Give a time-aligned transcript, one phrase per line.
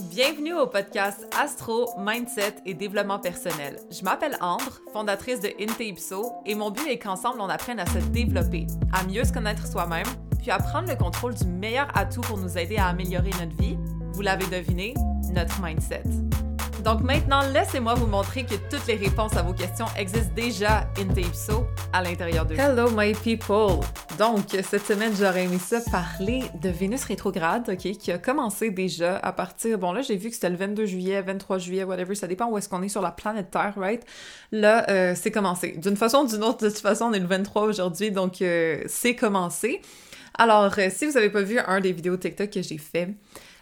[0.00, 3.78] Bienvenue au podcast Astro, Mindset et Développement personnel.
[3.92, 7.98] Je m'appelle Ambre, fondatrice de Ipso, et mon but est qu'ensemble on apprenne à se
[7.98, 10.06] développer, à mieux se connaître soi-même,
[10.40, 13.78] puis à prendre le contrôle du meilleur atout pour nous aider à améliorer notre vie.
[14.12, 14.94] Vous l'avez deviné,
[15.32, 16.02] notre mindset.
[16.84, 21.18] Donc maintenant, laissez-moi vous montrer que toutes les réponses à vos questions existent déjà in
[21.18, 21.64] Ipso
[21.94, 22.54] à l'intérieur de.
[22.54, 23.80] Hello my people!
[24.18, 29.16] Donc, cette semaine, j'aurais aimé ça parler de Vénus rétrograde, OK, qui a commencé déjà
[29.16, 29.78] à partir...
[29.78, 32.58] Bon, là, j'ai vu que c'était le 22 juillet, 23 juillet, whatever, ça dépend où
[32.58, 34.04] est-ce qu'on est sur la planète Terre, right?
[34.52, 35.78] Là, euh, c'est commencé.
[35.78, 38.82] D'une façon ou d'une autre, de toute façon, on est le 23 aujourd'hui, donc euh,
[38.86, 39.80] c'est commencé.
[40.36, 43.08] Alors, euh, si vous avez pas vu un des vidéos TikTok que j'ai fait,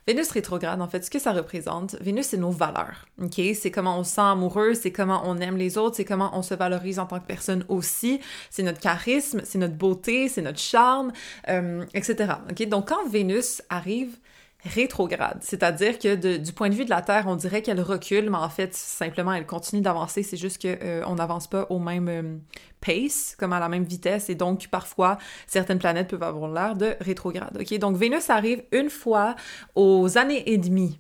[0.07, 3.41] Vénus rétrograde, en fait, ce que ça représente, Vénus, c'est nos valeurs, OK?
[3.55, 6.43] C'est comment on se sent amoureux, c'est comment on aime les autres, c'est comment on
[6.43, 8.21] se valorise en tant que personne aussi,
[8.51, 11.13] c'est notre charisme, c'est notre beauté, c'est notre charme,
[11.49, 12.69] euh, etc., OK?
[12.69, 14.19] Donc, quand Vénus arrive
[14.65, 18.37] rétrograde, c'est-à-dire que du point de vue de la Terre, on dirait qu'elle recule, mais
[18.37, 22.37] en fait, simplement, elle continue d'avancer, c'est juste qu'on euh, n'avance pas au même euh,
[22.81, 26.95] pace, comme à la même vitesse, et donc parfois, certaines planètes peuvent avoir l'air de
[27.01, 27.79] rétrograde, ok?
[27.79, 29.35] Donc Vénus arrive une fois
[29.75, 30.99] aux années et demie.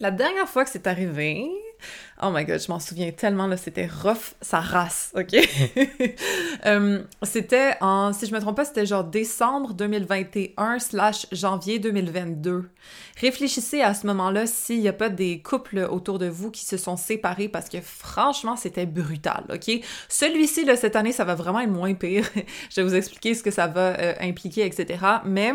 [0.00, 1.46] La dernière fois que c'est arrivé,
[2.22, 5.36] Oh my god, je m'en souviens tellement, là, c'était rough, sa race, ok?
[6.66, 12.68] Euh, c'était en, si je me trompe pas, c'était genre décembre 2021 slash janvier 2022.
[13.18, 16.76] Réfléchissez à ce moment-là s'il n'y a pas des couples autour de vous qui se
[16.76, 19.80] sont séparés parce que franchement, c'était brutal, ok?
[20.10, 22.28] Celui-ci, là, cette année, ça va vraiment être moins pire.
[22.70, 24.98] je vais vous expliquer ce que ça va euh, impliquer, etc.
[25.24, 25.54] Mais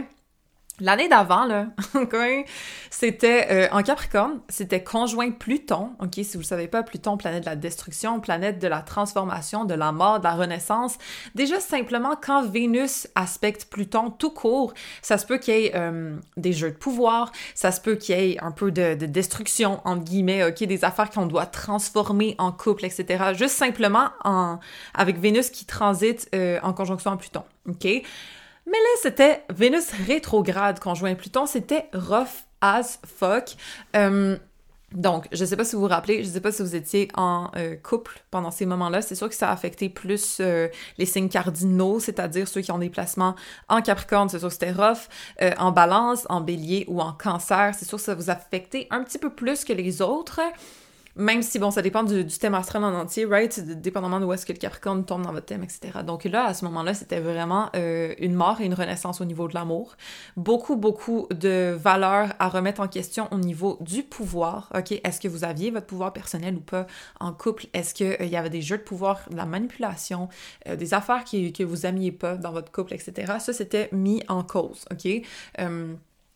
[0.81, 1.67] L'année d'avant, là,
[2.89, 7.43] c'était euh, en Capricorne, c'était conjoint Pluton, ok, si vous le savez pas, Pluton, planète
[7.43, 10.97] de la destruction, planète de la transformation, de la mort, de la renaissance.
[11.33, 16.17] Déjà, simplement, quand Vénus aspecte Pluton tout court, ça se peut qu'il y ait euh,
[16.35, 20.03] des jeux de pouvoir, ça se peut qu'il y ait un peu de, destruction, entre
[20.03, 23.31] guillemets, ok, des affaires qu'on doit transformer en couple, etc.
[23.33, 24.59] Juste simplement en,
[24.93, 28.03] avec Vénus qui transite euh, en conjonction à Pluton, ok?
[28.65, 33.55] Mais là, c'était Vénus rétrograde conjoint Pluton, c'était rough as fuck.
[33.95, 34.37] Euh,
[34.91, 37.51] donc, je sais pas si vous vous rappelez, je sais pas si vous étiez en
[37.57, 39.01] euh, couple pendant ces moments-là.
[39.01, 40.67] C'est sûr que ça a affecté plus euh,
[40.97, 43.35] les signes cardinaux, c'est-à-dire ceux qui ont des placements
[43.67, 45.09] en Capricorne, c'est sûr que c'était rough.
[45.59, 48.37] en Balance, en Bélier ou en Cancer, c'est sûr que ça vous a
[48.91, 50.39] un petit peu plus que les autres.
[51.17, 53.57] Même si, bon, ça dépend du, thème astral en entier, right?
[53.81, 55.99] Dépendamment de où est-ce que le Capricorne tombe dans votre thème, etc.
[56.05, 59.47] Donc là, à ce moment-là, c'était vraiment euh, une mort et une renaissance au niveau
[59.47, 59.95] de l'amour.
[60.35, 64.69] Beaucoup, beaucoup de valeurs à remettre en question au niveau du pouvoir.
[64.75, 66.85] OK, est-ce que vous aviez votre pouvoir personnel ou pas
[67.21, 67.67] en couple?
[67.73, 70.27] Est-ce qu'il euh, y avait des jeux de pouvoir, de la manipulation,
[70.67, 73.35] euh, des affaires qui, que vous aimiez pas dans votre couple, etc.
[73.39, 75.07] Ça, c'était mis en cause, OK?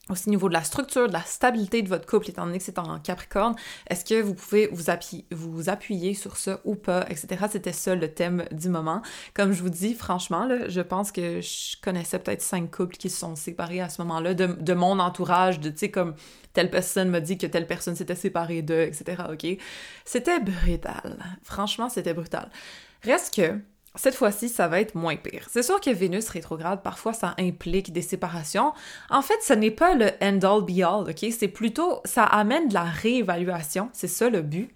[0.09, 2.63] Aussi au niveau de la structure, de la stabilité de votre couple, étant donné que
[2.63, 3.55] c'est en Capricorne,
[3.89, 7.45] est-ce que vous pouvez vous, appuyer, vous appuyer sur ça ou pas, etc.
[7.51, 9.01] C'était ça le thème du moment.
[9.33, 13.09] Comme je vous dis, franchement, là, je pense que je connaissais peut-être cinq couples qui
[13.09, 16.15] se sont séparés à ce moment-là de, de mon entourage, de, tu sais, comme
[16.53, 19.57] telle personne m'a dit que telle personne s'était séparée d'eux, etc., ok?
[20.05, 21.17] C'était brutal.
[21.43, 22.49] Franchement, c'était brutal.
[23.03, 23.59] Reste que
[23.95, 25.47] cette fois-ci, ça va être moins pire.
[25.49, 28.71] C'est sûr que Vénus rétrograde, parfois, ça implique des séparations.
[29.09, 31.25] En fait, ce n'est pas le end-all be-all, OK?
[31.31, 33.89] C'est plutôt, ça amène de la réévaluation.
[33.93, 34.73] C'est ça le but.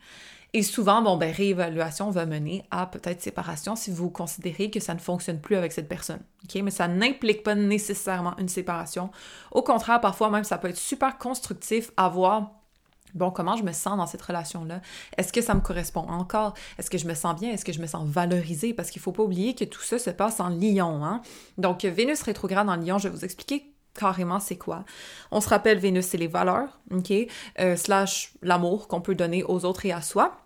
[0.56, 4.94] Et souvent, bon, ben, réévaluation va mener à peut-être séparation si vous considérez que ça
[4.94, 6.22] ne fonctionne plus avec cette personne.
[6.44, 6.62] OK?
[6.62, 9.09] Mais ça n'implique pas nécessairement une séparation.
[9.51, 12.51] Au contraire, parfois même, ça peut être super constructif à voir
[13.13, 14.81] bon, comment je me sens dans cette relation-là?
[15.18, 16.53] Est-ce que ça me correspond encore?
[16.78, 17.51] Est-ce que je me sens bien?
[17.51, 18.74] Est-ce que je me sens valorisée?
[18.74, 21.03] Parce qu'il ne faut pas oublier que tout ça se passe en lion.
[21.06, 21.22] Hein?
[21.57, 24.85] Donc, Vénus rétrograde en lion, je vais vous expliquer carrément c'est quoi.
[25.31, 27.13] On se rappelle, Vénus, c'est les valeurs, OK?
[27.59, 30.43] Euh, slash l'amour qu'on peut donner aux autres et à soi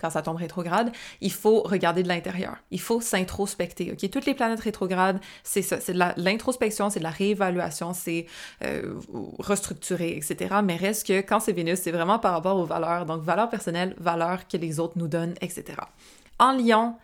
[0.00, 2.56] quand ça tombe rétrograde, il faut regarder de l'intérieur.
[2.70, 3.92] Il faut s'introspecter.
[3.92, 4.10] OK?
[4.10, 5.80] Toutes les planètes rétrogrades, c'est ça.
[5.80, 8.26] C'est de l'introspection, c'est de la réévaluation, c'est
[8.64, 8.94] euh,
[9.38, 10.56] restructurer, etc.
[10.64, 13.06] Mais reste que quand c'est Vénus, c'est vraiment par rapport aux valeurs.
[13.06, 15.64] Donc, valeurs personnelles, valeurs que les autres nous donnent, etc.
[16.38, 16.96] En Lion,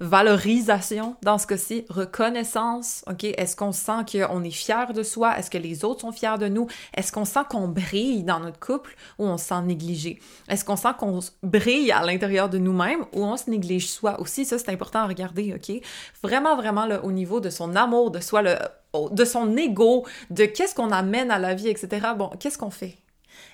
[0.00, 3.24] valorisation dans ce cas-ci, reconnaissance, OK?
[3.24, 5.38] Est-ce qu'on sent qu'on est fier de soi?
[5.38, 6.66] Est-ce que les autres sont fiers de nous?
[6.96, 10.18] Est-ce qu'on sent qu'on brille dans notre couple ou on se sent négligé?
[10.48, 14.44] Est-ce qu'on sent qu'on brille à l'intérieur de nous-mêmes ou on se néglige soi aussi?
[14.44, 15.82] Ça, c'est important à regarder, OK?
[16.22, 20.74] Vraiment, vraiment, là, au niveau de son amour de soi, de son ego, de qu'est-ce
[20.74, 22.08] qu'on amène à la vie, etc.
[22.16, 22.96] Bon, qu'est-ce qu'on fait?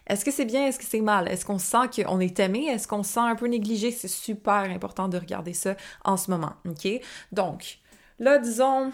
[0.07, 0.67] Est-ce que c'est bien?
[0.67, 1.29] Est-ce que c'est mal?
[1.29, 2.67] Est-ce qu'on sent qu'on est aimé?
[2.67, 3.91] Est-ce qu'on se sent un peu négligé?
[3.91, 6.89] C'est super important de regarder ça en ce moment, OK?
[7.33, 7.79] Donc,
[8.19, 8.93] là, disons,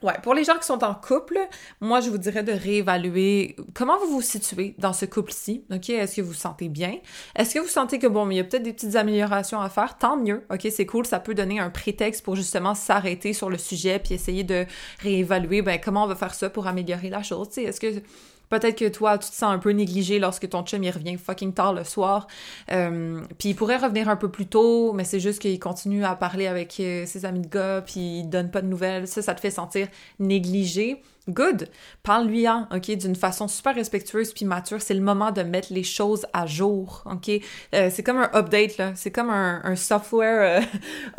[0.00, 1.40] Ouais, pour les gens qui sont en couple,
[1.80, 5.64] moi je vous dirais de réévaluer comment vous vous situez dans ce couple-ci.
[5.72, 6.98] OK, est-ce que vous vous sentez bien?
[7.34, 9.98] Est-ce que vous sentez que bon, il y a peut-être des petites améliorations à faire?
[9.98, 10.44] Tant mieux.
[10.52, 14.14] OK, c'est cool, ça peut donner un prétexte pour justement s'arrêter sur le sujet puis
[14.14, 14.66] essayer de
[15.00, 17.58] réévaluer ben comment on va faire ça pour améliorer la chose.
[17.58, 18.00] est-ce que
[18.48, 21.52] Peut-être que toi, tu te sens un peu négligé lorsque ton chum il revient fucking
[21.52, 22.26] tard le soir.
[22.72, 26.14] Euh, puis il pourrait revenir un peu plus tôt, mais c'est juste qu'il continue à
[26.14, 29.06] parler avec euh, ses amis de gars, puis il donne pas de nouvelles.
[29.06, 31.02] Ça, ça te fait sentir négligé.
[31.28, 31.68] Good.
[32.02, 34.80] Parle-lui en, OK, d'une façon super respectueuse puis mature.
[34.80, 37.30] C'est le moment de mettre les choses à jour, OK?
[37.74, 38.92] Euh, c'est comme un update, là.
[38.94, 40.66] C'est comme un, software euh,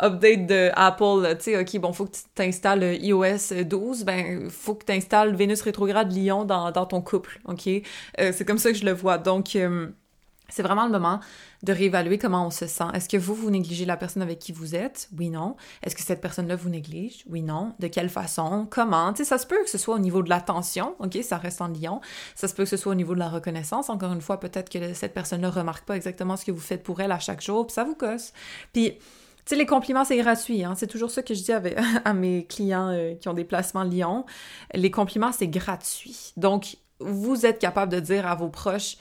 [0.02, 4.04] update de Apple, Tu sais, OK, bon, faut que tu t'installes iOS 12.
[4.04, 7.68] Ben, faut que tu installes Vénus rétrograde Lyon dans, dans ton couple, OK?
[7.68, 9.18] Euh, c'est comme ça que je le vois.
[9.18, 9.56] Donc,
[10.50, 11.20] c'est vraiment le moment
[11.62, 12.84] de réévaluer comment on se sent.
[12.94, 15.08] Est-ce que vous, vous négligez la personne avec qui vous êtes?
[15.18, 15.56] Oui, non.
[15.82, 17.24] Est-ce que cette personne-là vous néglige?
[17.28, 17.74] Oui, non.
[17.78, 18.66] De quelle façon?
[18.70, 19.12] Comment?
[19.12, 21.68] Tu ça se peut que ce soit au niveau de l'attention, OK, ça reste en
[21.68, 22.00] lien.
[22.34, 23.90] Ça se peut que ce soit au niveau de la reconnaissance.
[23.90, 27.00] Encore une fois, peut-être que cette personne-là remarque pas exactement ce que vous faites pour
[27.00, 28.32] elle à chaque jour, puis ça vous gosse.
[28.72, 29.00] Puis, tu
[29.44, 30.64] sais, les compliments, c'est gratuit.
[30.64, 30.74] Hein?
[30.76, 34.24] C'est toujours ça que je dis à mes clients euh, qui ont des placements Lyon.
[34.74, 36.32] Les compliments, c'est gratuit.
[36.36, 38.96] Donc, vous êtes capable de dire à vos proches,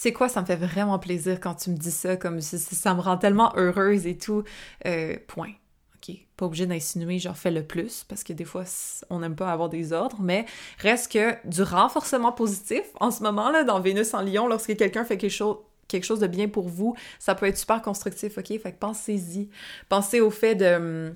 [0.00, 3.00] sais quoi, ça me fait vraiment plaisir quand tu me dis ça, comme ça, me
[3.00, 4.44] rend tellement heureuse et tout.
[4.86, 5.52] Euh, point.
[5.96, 6.14] OK.
[6.36, 8.64] Pas obligé d'insinuer, genre, fais le plus, parce que des fois,
[9.10, 10.46] on n'aime pas avoir des ordres, mais
[10.78, 15.04] reste que du renforcement positif, en ce moment, là, dans Vénus en Lion, lorsque quelqu'un
[15.04, 15.58] fait quelque chose
[15.88, 18.46] quelque chose de bien pour vous, ça peut être super constructif, ok?
[18.60, 19.48] Fait que pensez-y.
[19.88, 21.14] Pensez au fait de hum,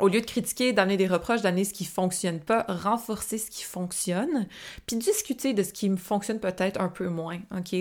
[0.00, 3.64] au lieu de critiquer, d'amener des reproches, d'amener ce qui fonctionne pas, renforcer ce qui
[3.64, 4.46] fonctionne,
[4.86, 7.74] puis discuter de ce qui fonctionne peut-être un peu moins, OK?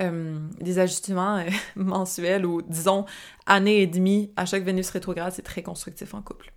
[0.00, 3.06] Euh, des ajustements euh, mensuels ou, disons,
[3.46, 6.52] année et demie à chaque Vénus rétrograde, c'est très constructif en couple?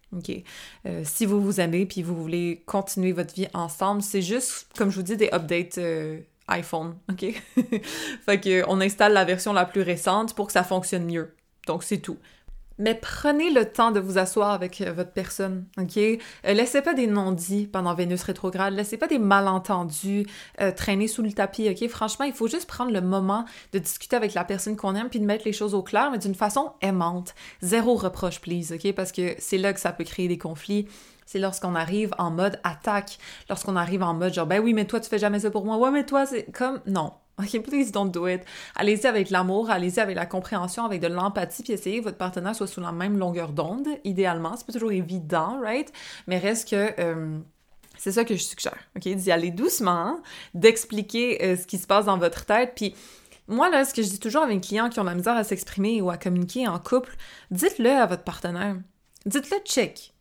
[0.86, 4.90] Euh, si vous vous aimez puis vous voulez continuer votre vie ensemble, c'est juste, comme
[4.90, 5.80] je vous dis, des updates
[6.48, 7.26] iPhone, OK?
[8.26, 11.34] fait installe la version la plus récente pour que ça fonctionne mieux.
[11.68, 12.18] Donc, c'est tout.
[12.78, 15.98] Mais prenez le temps de vous asseoir avec euh, votre personne, ok?
[15.98, 16.18] Euh,
[16.54, 20.26] laissez pas des non-dits pendant Vénus rétrograde, laissez pas des malentendus
[20.60, 21.88] euh, traîner sous le tapis, ok?
[21.90, 25.20] Franchement, il faut juste prendre le moment de discuter avec la personne qu'on aime puis
[25.20, 27.34] de mettre les choses au clair, mais d'une façon aimante.
[27.62, 28.94] Zéro reproche, please, ok?
[28.94, 30.88] Parce que c'est là que ça peut créer des conflits.
[31.26, 33.18] C'est lorsqu'on arrive en mode attaque,
[33.50, 35.78] lorsqu'on arrive en mode genre, ben oui, mais toi, tu fais jamais ça pour moi.
[35.78, 37.14] Ouais, mais toi, c'est comme, non.
[37.38, 38.42] OK, please don't do it.
[38.76, 42.56] Allez-y avec l'amour, allez-y avec la compréhension, avec de l'empathie, puis essayez que votre partenaire
[42.56, 44.56] soit sous la même longueur d'onde, idéalement.
[44.56, 45.92] C'est pas toujours évident, right?
[46.28, 46.94] Mais reste que...
[47.00, 47.40] Euh,
[47.98, 49.08] c'est ça que je suggère, OK?
[49.08, 50.20] D'y aller doucement,
[50.54, 52.94] d'expliquer euh, ce qui se passe dans votre tête, puis
[53.48, 55.44] moi, là, ce que je dis toujours avec mes clients qui ont la misère à
[55.44, 57.16] s'exprimer ou à communiquer en couple,
[57.52, 58.78] dites-le à votre partenaire.
[59.26, 60.14] Dites-le check.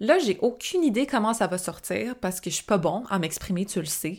[0.00, 3.18] Là, j'ai aucune idée comment ça va sortir parce que je suis pas bon à
[3.20, 4.18] m'exprimer, tu le sais.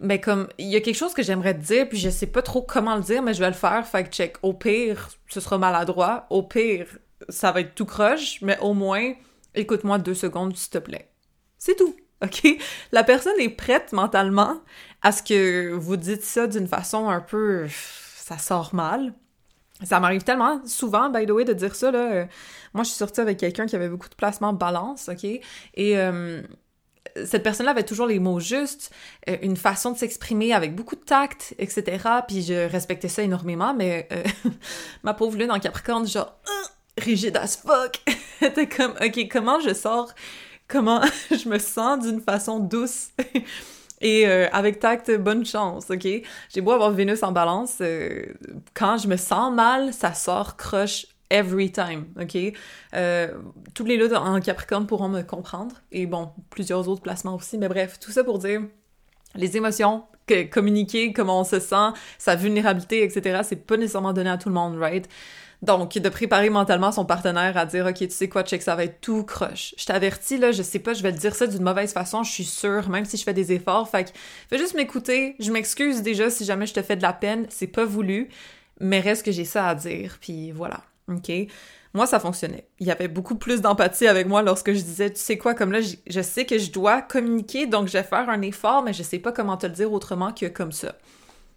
[0.00, 2.42] Mais comme, il y a quelque chose que j'aimerais te dire, puis je sais pas
[2.42, 4.36] trop comment le dire, mais je vais le faire, fait que check.
[4.42, 6.26] Au pire, ce sera maladroit.
[6.30, 6.86] Au pire,
[7.28, 9.12] ça va être tout croche, mais au moins,
[9.54, 11.10] écoute-moi deux secondes, s'il te plaît.
[11.58, 11.94] C'est tout.
[12.22, 12.46] OK?
[12.92, 14.60] La personne est prête mentalement
[15.02, 17.66] à ce que vous dites ça d'une façon un peu.
[17.68, 19.12] Ça sort mal.
[19.84, 21.90] Ça m'arrive tellement souvent, by the way, de dire ça.
[21.90, 22.26] Là.
[22.72, 25.24] Moi, je suis sortie avec quelqu'un qui avait beaucoup de placements balance, OK?
[25.24, 25.42] Et
[25.98, 26.42] euh,
[27.24, 28.90] cette personne-là avait toujours les mots justes,
[29.28, 31.84] euh, une façon de s'exprimer avec beaucoup de tact, etc.
[32.26, 34.22] Puis je respectais ça énormément, mais euh,
[35.02, 36.38] ma pauvre lune en Capricorne, genre,
[36.98, 38.00] rigide as fuck,
[38.40, 40.12] était comme, ok, comment je sors,
[40.68, 43.08] comment je me sens d'une façon douce?
[44.02, 46.06] Et euh, avec tact, bonne chance, ok?
[46.52, 47.78] J'ai beau avoir Vénus en balance,
[48.74, 52.36] quand je me sens mal, ça sort croche every time, OK?
[52.94, 53.28] Euh,
[53.74, 57.68] tous les luttes en Capricorne pourront me comprendre, et bon, plusieurs autres placements aussi, mais
[57.68, 58.62] bref, tout ça pour dire,
[59.34, 64.30] les émotions, que, communiquer comment on se sent, sa vulnérabilité, etc., c'est pas nécessairement donné
[64.30, 65.08] à tout le monde, right?
[65.62, 68.84] Donc, de préparer mentalement son partenaire à dire, OK, tu sais quoi, check, ça va
[68.84, 69.74] être tout croche.
[69.78, 72.30] Je t'avertis, là, je sais pas, je vais te dire ça d'une mauvaise façon, je
[72.30, 73.88] suis sûre, même si je fais des efforts.
[73.88, 74.10] Fait que,
[74.50, 75.34] fais juste m'écouter.
[75.40, 77.46] Je m'excuse déjà si jamais je te fais de la peine.
[77.48, 78.28] C'est pas voulu.
[78.80, 80.18] Mais reste que j'ai ça à dire.
[80.20, 80.82] Puis voilà.
[81.08, 81.30] OK?
[81.94, 82.68] Moi, ça fonctionnait.
[82.78, 85.72] Il y avait beaucoup plus d'empathie avec moi lorsque je disais, tu sais quoi, comme
[85.72, 89.02] là, je, sais que je dois communiquer, donc je vais faire un effort, mais je
[89.02, 90.94] sais pas comment te le dire autrement que comme ça.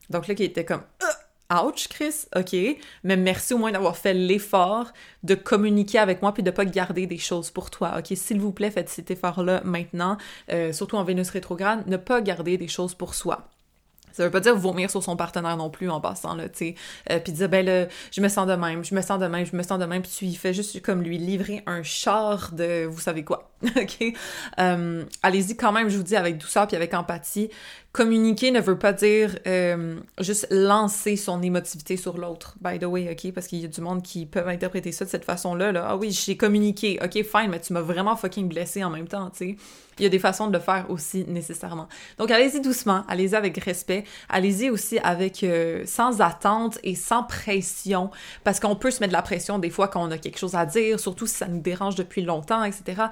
[0.10, 2.56] Donc là, qui était comme, euh, ouch, Chris, OK,
[3.03, 7.06] mais merci au moins d'avoir fait l'effort de communiquer avec moi puis de pas garder
[7.06, 8.15] des choses pour toi, OK?
[8.15, 10.18] S'il vous plaît, faites cet effort-là maintenant,
[10.51, 13.50] euh, surtout en Vénus rétrograde, ne pas garder des choses pour soi.
[14.19, 16.75] Ça veut pas dire vomir sur son partenaire non plus en passant, là, tu sais.
[17.09, 19.45] Euh, puis dire, ben là, je me sens de même, je me sens de même,
[19.45, 20.01] je me sens de même.
[20.01, 24.13] Puis tu fais juste comme lui livrer un char de vous savez quoi, OK?
[24.59, 27.49] Euh, allez-y quand même, je vous dis, avec douceur puis avec empathie.
[27.91, 33.10] Communiquer ne veut pas dire euh, juste lancer son émotivité sur l'autre, by the way,
[33.12, 33.34] OK?
[33.34, 35.88] Parce qu'il y a du monde qui peut interpréter ça de cette façon-là, là.
[35.89, 39.31] Ah oui, j'ai communiqué, OK, fine, mais tu m'as vraiment fucking blessé en même temps,
[39.31, 39.55] tu sais.
[39.98, 41.88] Il y a des façons de le faire aussi nécessairement.
[42.19, 48.12] Donc allez-y doucement, allez-y avec respect, allez-y aussi avec euh, sans attente et sans pression,
[48.43, 50.53] parce qu'on peut se mettre de la pression des fois quand on a quelque chose
[50.53, 53.05] à dire, surtout si ça nous dérange depuis longtemps, etc.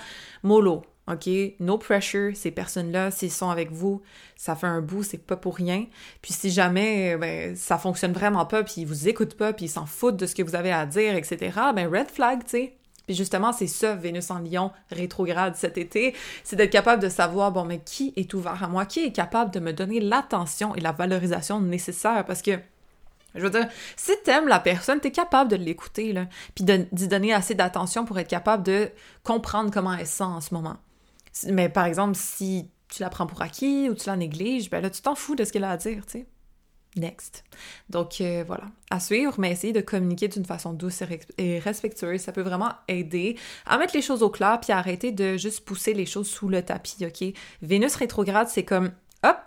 [0.43, 1.29] Mollo, OK?
[1.59, 4.01] No pressure, ces personnes-là, s'ils sont avec vous,
[4.35, 5.85] ça fait un bout, c'est pas pour rien.
[6.21, 9.69] Puis si jamais ben, ça fonctionne vraiment pas, puis ils vous écoutent pas, puis ils
[9.69, 11.37] s'en foutent de ce que vous avez à dire, etc.,
[11.73, 12.77] ben red flag, tu sais.
[13.07, 17.53] Puis justement, c'est ça, Vénus en Lion rétrograde cet été, c'est d'être capable de savoir,
[17.53, 20.81] bon, mais qui est ouvert à moi, qui est capable de me donner l'attention et
[20.81, 22.59] la valorisation nécessaire, parce que
[23.33, 27.33] je veux dire, si t'aimes la personne, t'es capable de l'écouter, là, puis d'y donner
[27.33, 28.89] assez d'attention pour être capable de
[29.23, 30.77] comprendre comment elle sent en ce moment.
[31.45, 34.89] Mais par exemple, si tu la prends pour acquis ou tu la négliges, ben là,
[34.89, 36.27] tu t'en fous de ce qu'elle a à dire, tu sais.
[36.95, 37.43] Next.
[37.89, 41.03] Donc euh, voilà, à suivre, mais essayer de communiquer d'une façon douce
[41.37, 45.11] et respectueuse, ça peut vraiment aider à mettre les choses au clair puis à arrêter
[45.11, 47.35] de juste pousser les choses sous le tapis, ok?
[47.61, 48.91] Vénus rétrograde, c'est comme,
[49.23, 49.37] hop,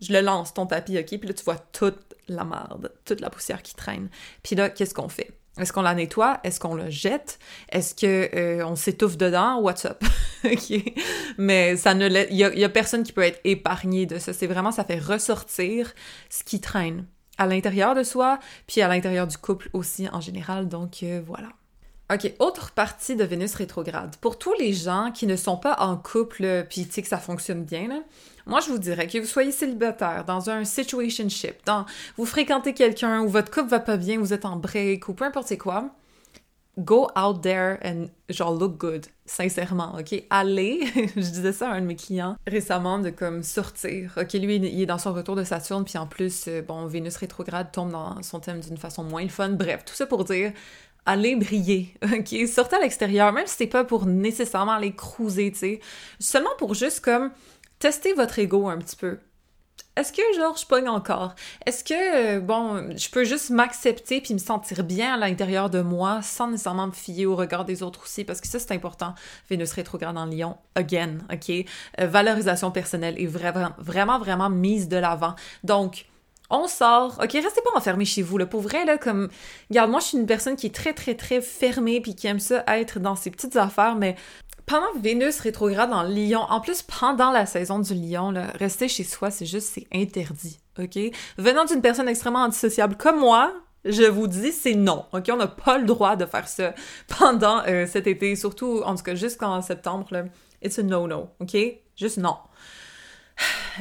[0.00, 1.06] je le lance ton tapis, ok?
[1.06, 4.08] Puis là, tu vois toute la marde, toute la poussière qui traîne.
[4.42, 5.37] Puis là, qu'est-ce qu'on fait?
[5.58, 6.40] Est-ce qu'on la nettoie?
[6.44, 7.38] Est-ce qu'on le jette?
[7.70, 9.60] Est-ce que euh, on s'étouffe dedans?
[9.60, 10.02] What's up?
[10.44, 10.94] ok.
[11.36, 14.32] Mais ça ne il y, a, personne qui peut être épargné de ça.
[14.32, 15.94] C'est vraiment, ça fait ressortir
[16.30, 17.06] ce qui traîne
[17.38, 20.68] à l'intérieur de soi, puis à l'intérieur du couple aussi en général.
[20.68, 21.48] Donc euh, voilà.
[22.10, 24.16] OK, autre partie de Vénus rétrograde.
[24.16, 27.18] Pour tous les gens qui ne sont pas en couple, puis tu sais que ça
[27.18, 28.02] fonctionne bien,
[28.46, 31.84] moi je vous dirais que vous soyez célibataire, dans un situationship, dans
[32.16, 35.26] vous fréquentez quelqu'un ou votre couple va pas bien, vous êtes en break ou peu
[35.26, 35.90] importe quoi,
[36.78, 40.24] go out there and genre look good, sincèrement, ok?
[40.30, 44.12] Allez, je disais ça à un de mes clients récemment de comme sortir.
[44.16, 47.16] Ok, lui il est dans son retour de Saturne, puis en plus, euh, bon, Vénus
[47.16, 49.50] rétrograde tombe dans son thème d'une façon moins fun.
[49.50, 50.52] Bref, tout ça pour dire,
[51.08, 52.34] allez briller, ok?
[52.72, 55.80] À l'extérieur, même si c'est pas pour nécessairement aller cruiser, tu sais.
[56.20, 57.30] Seulement pour juste comme
[57.78, 59.18] tester votre ego un petit peu
[59.98, 61.34] est-ce que genre je pogne encore?
[61.66, 65.80] Est-ce que euh, bon, je peux juste m'accepter puis me sentir bien à l'intérieur de
[65.80, 68.22] moi sans nécessairement me fier au regard des autres aussi?
[68.22, 69.14] Parce que ça c'est important.
[69.50, 71.50] Vénus rétrograde en Lion again, OK?
[71.50, 75.34] Euh, valorisation personnelle est vraiment vraiment vraiment mise de l'avant.
[75.64, 76.06] Donc
[76.50, 77.18] on sort.
[77.22, 78.46] OK, restez pas enfermés chez vous, là.
[78.46, 79.28] Pour vrai, là, comme...
[79.70, 82.40] Regarde, moi, je suis une personne qui est très, très, très fermée puis qui aime
[82.40, 84.16] ça être dans ses petites affaires, mais
[84.68, 89.30] pendant Vénus rétrograde en Lion, en plus pendant la saison du Lion, rester chez soi,
[89.30, 90.98] c'est juste, c'est interdit, ok?
[91.38, 95.30] Venant d'une personne extrêmement antisociable comme moi, je vous dis, c'est non, ok?
[95.32, 96.74] On n'a pas le droit de faire ça
[97.18, 100.24] pendant euh, cet été, surtout, en tout cas, jusqu'en septembre, là.
[100.62, 101.56] It's a no-no, ok?
[101.96, 102.36] Juste non.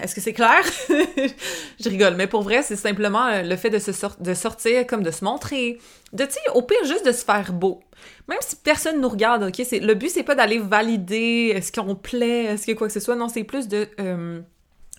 [0.02, 0.62] Est-ce que c'est clair?
[0.90, 5.12] je rigole, mais pour vrai, c'est simplement euh, le fait de, se sortir, comme de
[5.12, 5.80] se montrer,
[6.14, 7.82] de, tu au pire, juste de se faire beau.
[8.28, 9.66] Même si personne nous regarde, ok?
[9.72, 13.16] Le but, c'est pas d'aller valider est-ce qu'on plaît, est-ce que quoi que ce soit,
[13.16, 13.88] non, c'est plus de...
[14.00, 14.42] Euh,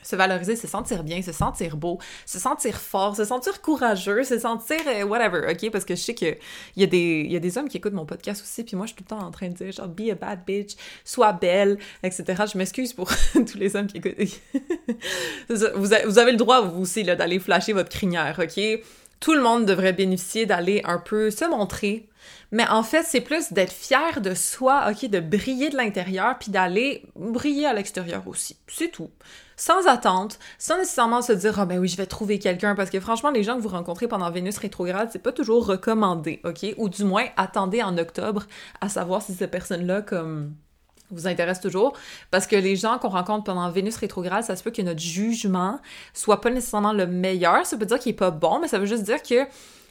[0.02, 4.38] se valoriser, se sentir bien, se sentir beau, se sentir fort, se sentir courageux, se
[4.38, 5.71] sentir euh, whatever, ok?
[5.71, 6.37] Parce que je sais qu'il
[6.76, 8.93] y, a des, y a des hommes qui écoutent mon podcast aussi, puis moi je
[8.93, 11.78] suis tout le temps en train de dire genre be a bad bitch, sois belle,
[12.02, 12.45] etc.
[12.52, 14.14] Je m'excuse pour tous les hommes qui écoutent.
[15.49, 18.61] vous, vous avez le droit vous aussi d'aller flasher votre crinière, ok?
[19.21, 22.09] Tout le monde devrait bénéficier d'aller un peu se montrer,
[22.52, 26.50] mais en fait, c'est plus d'être fier de soi, ok, de briller de l'intérieur, puis
[26.50, 28.57] d'aller briller à l'extérieur aussi.
[28.69, 29.11] C'est tout
[29.59, 33.00] sans attente, sans nécessairement se dire, ah ben oui, je vais trouver quelqu'un, parce que
[33.00, 36.75] franchement, les gens que vous rencontrez pendant Vénus rétrograde, c'est pas toujours recommandé, ok?
[36.79, 38.47] Ou du moins, attendez en octobre
[38.81, 40.55] à savoir si cette personne-là, comme
[41.11, 41.95] vous intéresse toujours
[42.31, 45.81] parce que les gens qu'on rencontre pendant Vénus rétrograde, ça se peut que notre jugement
[46.12, 47.65] soit pas nécessairement le meilleur.
[47.67, 49.47] Ça veut dire qu'il est pas bon, mais ça veut juste dire que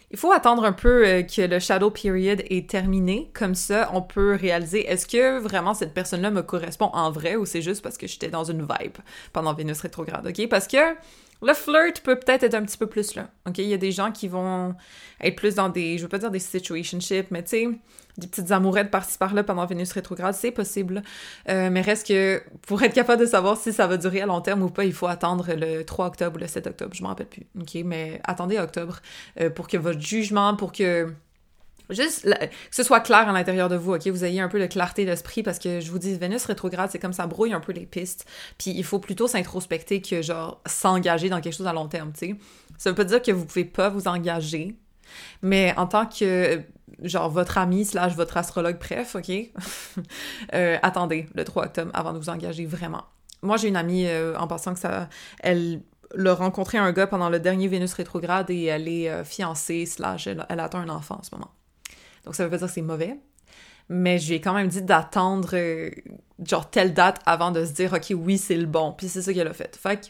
[0.10, 4.02] il faut attendre un peu euh, que le shadow period est terminé, comme ça on
[4.02, 7.98] peut réaliser est-ce que vraiment cette personne-là me correspond en vrai ou c'est juste parce
[7.98, 8.98] que j'étais dans une vibe
[9.34, 10.48] pendant Vénus rétrograde, ok?
[10.50, 10.78] Parce que
[11.42, 13.58] le flirt peut peut-être être un petit peu plus là, ok?
[13.60, 14.76] Il y a des gens qui vont
[15.22, 17.70] être plus dans des, je veux pas dire des situationships, mais tu sais,
[18.18, 21.04] des petites amourettes par-ci par-là pendant Vénus rétrograde, c'est possible.
[21.50, 24.42] Euh, mais reste que pour être capable de savoir si ça va durer à long
[24.42, 27.10] terme ou pas, il faut attendre le 3 octobre ou le 7 octobre, je m'en
[27.10, 27.46] rappelle plus.
[27.60, 29.00] OK, mais attendez octobre
[29.40, 31.14] euh, pour que votre jugement, pour que
[31.90, 34.08] Juste que ce soit clair à l'intérieur de vous, ok?
[34.08, 37.00] Vous ayez un peu de clarté d'esprit parce que je vous dis, Vénus rétrograde, c'est
[37.00, 38.26] comme ça brouille un peu les pistes.
[38.58, 42.28] Puis il faut plutôt s'introspecter que, genre, s'engager dans quelque chose à long terme, tu
[42.28, 42.36] sais.
[42.78, 44.76] Ça veut pas dire que vous pouvez pas vous engager,
[45.42, 46.62] mais en tant que,
[47.02, 49.32] genre, votre ami slash votre astrologue, bref, ok?
[50.54, 53.06] euh, attendez le 3 octobre avant de vous engager vraiment.
[53.42, 55.10] Moi, j'ai une amie, euh, en passant que ça.
[55.40, 55.82] Elle
[56.16, 60.28] l'a rencontré un gars pendant le dernier Vénus rétrograde et elle est euh, fiancée slash
[60.28, 61.52] elle, elle attend un enfant en ce moment.
[62.28, 63.18] Donc ça veut pas dire que c'est mauvais.
[63.88, 65.90] Mais je lui ai quand même dit d'attendre euh,
[66.46, 68.92] genre telle date avant de se dire ok oui c'est le bon.
[68.92, 69.80] Puis c'est ça qu'elle a fait.
[69.82, 70.08] Fait que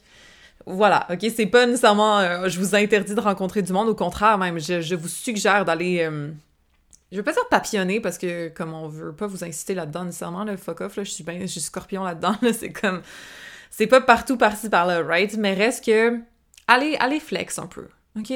[0.66, 4.40] voilà, ok, c'est pas nécessairement euh, je vous interdis de rencontrer du monde, au contraire
[4.40, 6.32] même, je, vous suggère d'aller euh,
[7.12, 10.44] je veux pas dire papillonner parce que comme on veut pas vous inciter là-dedans nécessairement,
[10.44, 13.04] le fuck off, là, je suis bien, je suis scorpion là-dedans, là, c'est comme
[13.70, 15.38] c'est pas partout par-ci par-là, right?
[15.38, 16.20] Mais reste que
[16.68, 18.34] allez, allez flex un peu, ok?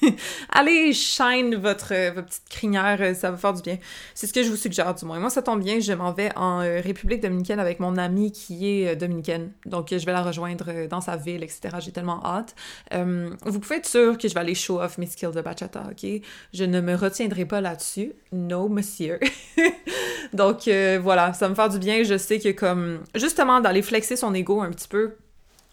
[0.50, 3.78] Allez, shine votre, petite crinière, euh, ça va faire du bien.
[4.14, 5.18] C'est ce que je vous suggère, du moins.
[5.18, 8.82] Moi, ça tombe bien, je m'en vais en euh, République dominicaine avec mon amie qui
[8.82, 9.52] est euh, dominicaine.
[9.66, 11.76] Donc, je vais la rejoindre dans sa ville, etc.
[11.80, 12.54] J'ai tellement hâte.
[12.92, 16.08] vous pouvez être sûr que je vais aller show off mes skills de bachata, OK?
[16.52, 18.12] Je ne me retiendrai pas là-dessus.
[18.32, 19.18] No, monsieur.
[20.32, 20.68] Donc,
[21.00, 22.02] voilà, ça me fait du bien.
[22.02, 25.16] Je sais que comme, justement, d'aller flexer son ego un petit peu,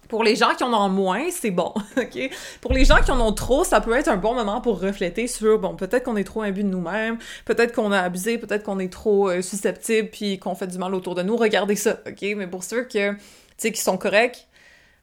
[0.08, 2.30] pour les gens qui en ont moins, c'est bon, OK?
[2.62, 5.28] Pour les gens qui en ont trop, ça peut être un bon moment pour refléter
[5.28, 8.80] sur, bon, peut-être qu'on est trop imbu de nous-mêmes, peut-être qu'on a abusé, peut-être qu'on
[8.80, 11.36] est trop euh, susceptible, puis qu'on fait du mal autour de nous.
[11.36, 12.22] Regardez ça, OK?
[12.36, 13.14] Mais pour ceux que,
[13.58, 14.48] qui sont corrects,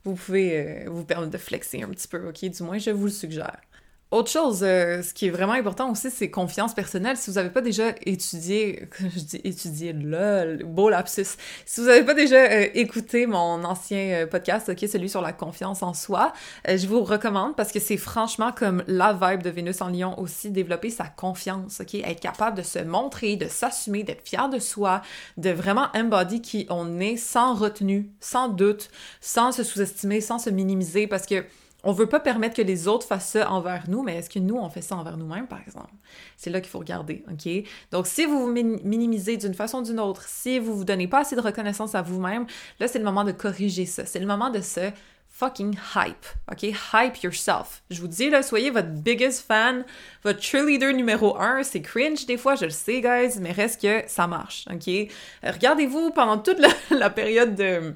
[0.04, 2.44] vous pouvez euh, vous permettre de flexer un petit peu, OK?
[2.44, 3.58] Du moins, je vous le suggère.
[4.14, 7.16] Autre chose, euh, ce qui est vraiment important aussi, c'est confiance personnelle.
[7.16, 11.37] Si vous n'avez pas déjà étudié, je dis étudié, lol, beau lapsus.
[11.66, 15.33] Si vous n'avez pas déjà euh, écouté mon ancien euh, podcast, ok, celui sur la
[15.33, 16.33] confiance en soi,
[16.64, 20.52] je vous recommande parce que c'est franchement comme la vibe de Vénus en Lion aussi,
[20.52, 25.02] développer sa confiance, ok, être capable de se montrer, de s'assumer, d'être fier de soi,
[25.38, 28.90] de vraiment embody qui on est sans retenue, sans doute,
[29.21, 31.44] sans se sous-estimer, sans se minimiser parce que
[31.85, 34.57] on veut pas permettre que les autres fassent ça envers nous, mais est-ce que nous,
[34.57, 35.93] on fait ça envers nous-mêmes, par exemple?
[36.37, 37.49] C'est là qu'il faut regarder, OK?
[37.91, 41.21] Donc, si vous vous minimisez d'une façon ou d'une autre, si vous vous donnez pas
[41.21, 42.47] assez de reconnaissance à vous-même,
[42.81, 44.07] là, c'est le moment de corriger ça.
[44.07, 44.91] C'est le moment de se
[45.29, 46.62] fucking hype, OK?
[46.62, 47.83] Hype yourself.
[47.91, 49.85] Je vous dis, là, soyez votre biggest fan,
[50.23, 51.62] votre cheerleader numéro un.
[51.64, 55.11] C'est cringe des fois, je le sais, guys, mais reste que ça marche, OK?
[55.42, 57.94] Regardez-vous pendant toute la, la période de...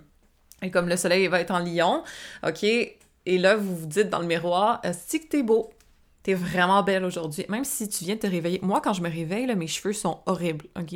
[0.72, 2.02] Comme le soleil va être en lion,
[2.44, 2.66] OK?
[3.28, 5.68] Et là, vous vous dites dans le miroir, si que t'es beau,
[6.22, 7.44] t'es vraiment belle aujourd'hui.
[7.50, 8.58] Même si tu viens de te réveiller.
[8.62, 10.94] Moi, quand je me réveille, mes cheveux sont horribles, OK?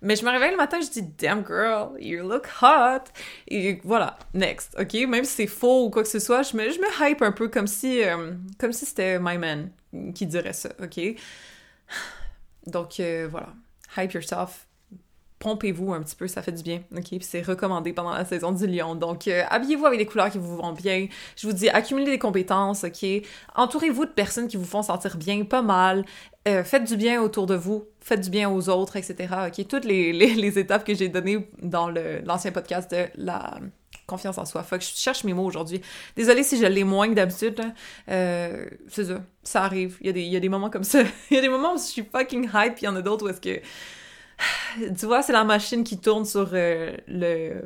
[0.00, 3.10] Mais je me réveille le matin, je dis, damn girl, you look hot.
[3.48, 4.94] Et voilà, next, OK?
[5.08, 7.32] Même si c'est faux ou quoi que ce soit, je me, je me hype un
[7.32, 9.72] peu comme si, euh, comme si c'était my man
[10.14, 11.00] qui dirait ça, OK?
[12.68, 13.48] Donc, euh, voilà.
[13.96, 14.68] Hype yourself
[15.38, 17.08] pompez-vous un petit peu, ça fait du bien, ok?
[17.08, 18.94] Puis c'est recommandé pendant la saison du lion.
[18.94, 21.08] Donc, euh, habillez-vous avec des couleurs qui vous vont bien.
[21.36, 23.06] Je vous dis, accumulez des compétences, ok?
[23.54, 26.04] Entourez-vous de personnes qui vous font sentir bien, pas mal.
[26.48, 29.34] Euh, faites du bien autour de vous, faites du bien aux autres, etc.
[29.48, 29.66] Ok?
[29.66, 31.88] Toutes les, les, étapes que j'ai données dans
[32.24, 33.58] l'ancien podcast de la
[34.06, 34.62] confiance en soi.
[34.62, 35.80] Faut que je cherche mes mots aujourd'hui.
[36.14, 37.60] Désolée si je l'ai moins que d'habitude.
[38.08, 39.98] Euh, c'est ça, ça arrive.
[40.00, 41.02] Il y, a des, il y a des moments comme ça.
[41.30, 43.02] il y a des moments où je suis fucking hype, puis il y en a
[43.02, 43.60] d'autres où est-ce que
[44.98, 47.62] tu vois, c'est la machine qui tourne sur euh, le...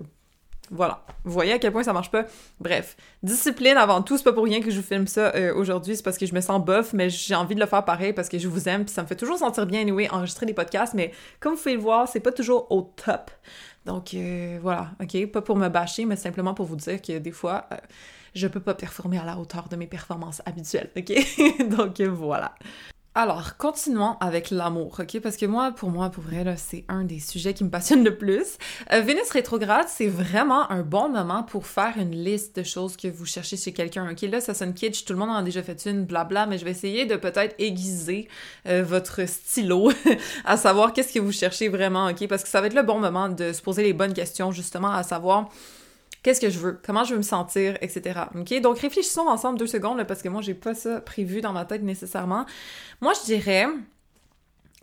[0.72, 1.04] Voilà.
[1.24, 2.26] Vous voyez à quel point ça marche pas?
[2.60, 2.96] Bref.
[3.24, 6.02] Discipline avant tout, c'est pas pour rien que je vous filme ça euh, aujourd'hui, c'est
[6.04, 8.38] parce que je me sens bof, mais j'ai envie de le faire pareil parce que
[8.38, 11.12] je vous aime, puis ça me fait toujours sentir bien, anyway, enregistrer des podcasts, mais
[11.40, 13.32] comme vous pouvez le voir, c'est pas toujours au top.
[13.84, 15.26] Donc euh, voilà, ok?
[15.32, 17.68] Pas pour me bâcher, mais simplement pour vous dire que des fois,
[18.34, 21.68] je peux pas performer à la hauteur de mes performances habituelles, ok?
[21.68, 22.54] Donc voilà.
[23.22, 25.20] Alors, continuons avec l'amour, ok?
[25.20, 28.16] Parce que moi, pour moi, pour vrai, c'est un des sujets qui me passionne le
[28.16, 28.56] plus.
[28.94, 33.08] Euh, Vénus rétrograde, c'est vraiment un bon moment pour faire une liste de choses que
[33.08, 34.22] vous cherchez chez quelqu'un, ok?
[34.22, 36.64] Là, ça sonne kitsch, tout le monde en a déjà fait une, blabla, mais je
[36.64, 38.26] vais essayer de peut-être aiguiser
[38.66, 39.92] euh, votre stylo
[40.46, 42.26] à savoir qu'est-ce que vous cherchez vraiment, ok?
[42.26, 44.92] Parce que ça va être le bon moment de se poser les bonnes questions, justement,
[44.92, 45.50] à savoir
[46.22, 48.20] qu'est-ce que je veux, comment je veux me sentir, etc.
[48.34, 48.60] OK?
[48.60, 51.82] Donc, réfléchissons ensemble deux secondes, parce que moi, j'ai pas ça prévu dans ma tête
[51.82, 52.46] nécessairement.
[53.00, 53.66] Moi, je dirais,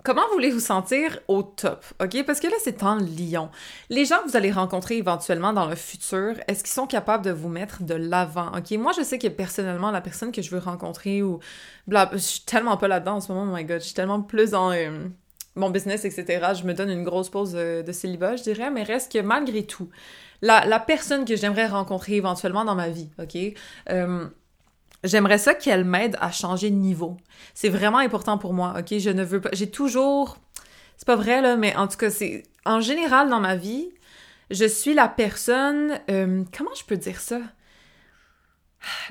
[0.04, 1.84] Comment voulez-vous sentir au top?
[2.02, 2.24] OK?
[2.26, 3.50] Parce que là, c'est en Lyon.
[3.90, 7.32] Les gens que vous allez rencontrer éventuellement dans le futur, est-ce qu'ils sont capables de
[7.32, 8.52] vous mettre de l'avant?
[8.56, 8.72] OK?
[8.78, 11.40] Moi, je sais que personnellement, la personne que je veux rencontrer ou.
[11.88, 13.82] Bla, je suis tellement pas là-dedans en ce moment, oh my god.
[13.82, 14.72] Je suis tellement plus dans.
[14.72, 15.08] Euh,
[15.56, 16.54] mon business, etc.
[16.54, 19.64] Je me donne une grosse pause de, de célibat, je dirais, mais reste que malgré
[19.64, 19.90] tout,
[20.42, 23.38] la, personne que j'aimerais rencontrer éventuellement dans ma vie, OK?
[23.90, 24.28] Euh,
[25.04, 27.18] j'aimerais ça qu'elle m'aide à changer de niveau.
[27.54, 28.98] C'est vraiment important pour moi, ok?
[29.00, 29.50] Je ne veux pas.
[29.54, 30.38] J'ai toujours.
[30.98, 32.44] C'est pas vrai, là, mais en tout cas, c'est.
[32.66, 33.90] En général, dans ma vie,
[34.52, 36.00] je suis la personne.
[36.10, 37.40] Euh, comment je peux dire ça?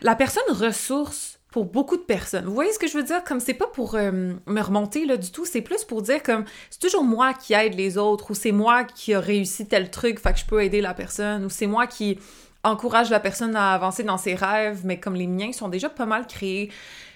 [0.01, 2.45] La personne ressource beaucoup de personnes.
[2.45, 3.25] Vous voyez ce que je veux dire?
[3.25, 6.45] Comme c'est pas pour euh, me remonter là du tout, c'est plus pour dire comme
[6.71, 10.21] c'est toujours moi qui aide les autres ou c'est moi qui a réussi tel truc,
[10.21, 12.19] fait que je peux aider la personne ou c'est moi qui
[12.65, 16.07] encourage la personne à avancer dans ses rêves, mais comme les miens sont déjà pas
[16.07, 16.71] mal créés.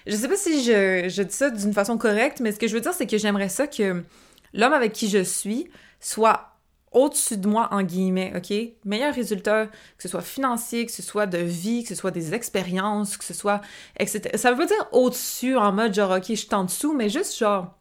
[0.07, 2.73] Je sais pas si je, je dis ça d'une façon correcte, mais ce que je
[2.73, 4.03] veux dire, c'est que j'aimerais ça que
[4.53, 6.50] l'homme avec qui je suis soit
[6.91, 8.53] au-dessus de moi, en guillemets, OK?
[8.85, 12.33] Meilleur résultat, que ce soit financier, que ce soit de vie, que ce soit des
[12.33, 13.61] expériences, que ce soit,
[13.97, 14.37] etc.
[14.37, 17.37] Ça veut pas dire au-dessus, en mode genre, OK, je suis en dessous, mais juste
[17.37, 17.77] genre,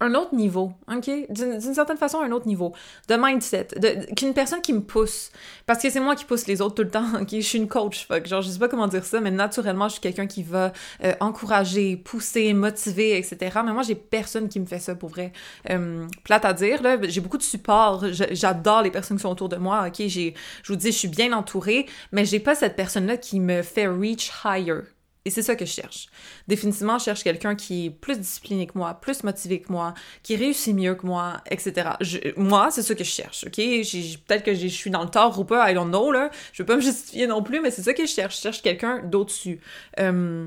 [0.00, 1.10] un autre niveau, ok?
[1.30, 2.74] D'une certaine façon, un autre niveau
[3.08, 3.68] de mindset,
[4.14, 5.30] qu'une personne qui me pousse,
[5.64, 7.28] parce que c'est moi qui pousse les autres tout le temps, ok?
[7.30, 9.92] Je suis une coach, fuck, genre je sais pas comment dire ça, mais naturellement je
[9.92, 13.60] suis quelqu'un qui va euh, encourager, pousser, motiver, etc.
[13.64, 15.32] Mais moi j'ai personne qui me fait ça pour vrai.
[15.70, 19.48] Euh, plate à dire là, j'ai beaucoup de support, j'adore les personnes qui sont autour
[19.48, 20.06] de moi, ok?
[20.06, 20.32] Je
[20.68, 23.86] vous dis, je suis bien entourée, mais j'ai pas cette personne là qui me fait
[23.86, 24.82] reach higher.
[25.26, 26.06] Et c'est ça que je cherche.
[26.46, 30.36] Définitivement, je cherche quelqu'un qui est plus discipliné que moi, plus motivé que moi, qui
[30.36, 31.90] réussit mieux que moi, etc.
[32.36, 33.56] moi, c'est ça que je cherche, OK?
[33.56, 36.30] Peut-être que je suis dans le tort ou pas, I don't know, là.
[36.52, 38.36] Je veux pas me justifier non plus, mais c'est ça que je cherche.
[38.36, 39.58] Je cherche quelqu'un d'au-dessus.
[39.98, 40.46] Euh,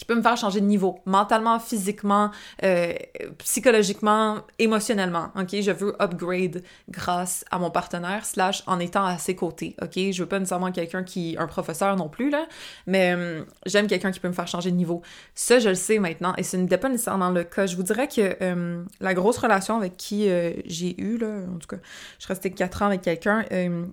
[0.00, 2.30] qui peut me faire changer de niveau, mentalement, physiquement,
[2.64, 2.94] euh,
[3.36, 5.60] psychologiquement, émotionnellement, ok?
[5.60, 10.10] Je veux upgrade grâce à mon partenaire, slash en étant à ses côtés, ok?
[10.10, 12.46] Je veux pas nécessairement quelqu'un qui, un professeur non plus, là,
[12.86, 15.02] mais euh, j'aime quelqu'un qui peut me faire changer de niveau.
[15.34, 17.66] Ça, je le sais maintenant, et ce n'était pas nécessairement le cas.
[17.66, 20.30] Je vous dirais que euh, la grosse relation avec qui
[20.64, 21.82] j'ai eu, là, en tout cas,
[22.18, 23.44] je restais quatre ans avec quelqu'un,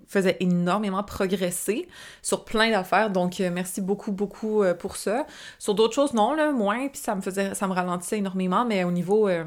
[0.06, 1.86] faisait énormément progresser
[2.22, 5.26] sur plein d'affaires, donc merci beaucoup, beaucoup pour ça.
[5.58, 8.90] Sur d'autres non, là, moins, puis ça me faisait, ça me ralentissait énormément, mais au
[8.90, 9.44] niveau, euh,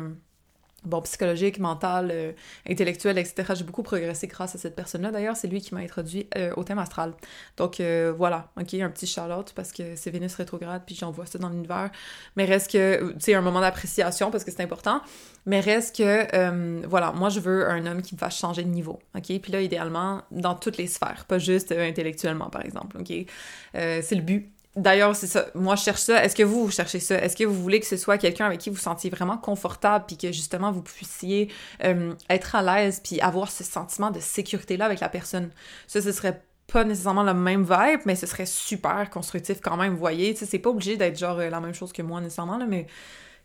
[0.83, 2.31] bon, psychologique, mental, euh,
[2.69, 5.11] intellectuel, etc., j'ai beaucoup progressé grâce à cette personne-là.
[5.11, 7.13] D'ailleurs, c'est lui qui m'a introduit euh, au thème astral.
[7.57, 7.81] Donc,
[8.17, 11.89] voilà, ok, un petit shout-out, parce que c'est Vénus rétrograde, puis j'envoie ça dans l'univers.
[12.35, 15.01] Mais reste que, tu sais, un moment d'appréciation, parce que c'est important,
[15.45, 18.99] mais reste que, voilà, moi, je veux un homme qui me fasse changer de niveau,
[19.15, 19.39] ok?
[19.41, 23.25] Puis là, idéalement, dans toutes les sphères, pas juste intellectuellement, par exemple, ok?
[23.73, 25.47] c'est le but D'ailleurs, c'est ça.
[25.53, 26.23] Moi, je cherche ça.
[26.23, 27.15] Est-ce que vous, vous cherchez ça?
[27.15, 30.17] Est-ce que vous voulez que ce soit quelqu'un avec qui vous sentiez vraiment confortable puis
[30.17, 31.51] que justement vous puissiez
[31.84, 35.49] euh, être à l'aise puis avoir ce sentiment de sécurité-là avec la personne?
[35.88, 39.91] Ça, ce serait pas nécessairement le même vibe, mais ce serait super constructif quand même,
[39.91, 40.36] vous voyez.
[40.36, 42.88] C'est pas obligé d'être genre euh, la même chose que moi nécessairement, là, mais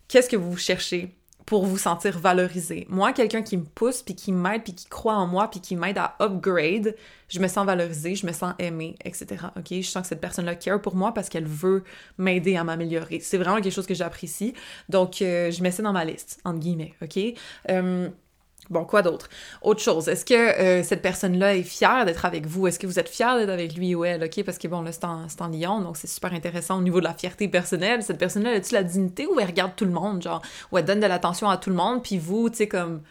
[0.06, 1.16] qu'est-ce que vous cherchez?
[1.46, 2.86] Pour vous sentir valorisé.
[2.90, 5.76] Moi, quelqu'un qui me pousse, puis qui m'aide, puis qui croit en moi, puis qui
[5.76, 6.96] m'aide à upgrade,
[7.28, 9.46] je me sens valorisée, je me sens aimée, etc.
[9.56, 9.66] OK?
[9.70, 11.84] Je sens que cette personne-là care pour moi parce qu'elle veut
[12.18, 13.20] m'aider à m'améliorer.
[13.20, 14.54] C'est vraiment quelque chose que j'apprécie.
[14.88, 17.18] Donc, euh, je mets ça dans ma liste, entre guillemets, OK?
[17.70, 18.08] Euh,
[18.68, 19.28] Bon, quoi d'autre?
[19.62, 22.66] Autre chose, est-ce que euh, cette personne-là est fière d'être avec vous?
[22.66, 24.24] Est-ce que vous êtes fière d'être avec lui ou elle?
[24.24, 24.42] OK?
[24.44, 27.04] Parce que bon, là, c'est en, en, Lyon, donc c'est super intéressant au niveau de
[27.04, 28.02] la fierté personnelle.
[28.02, 31.00] Cette personne-là, a-tu la dignité ou elle regarde tout le monde, genre, ou elle donne
[31.00, 33.02] de l'attention à tout le monde, puis vous, tu sais, comme,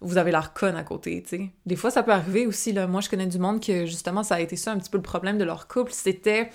[0.00, 1.50] vous avez l'air conne à côté, tu sais?
[1.66, 2.86] Des fois, ça peut arriver aussi, là.
[2.86, 5.02] Moi, je connais du monde que, justement, ça a été ça un petit peu le
[5.02, 5.92] problème de leur couple.
[5.92, 6.50] C'était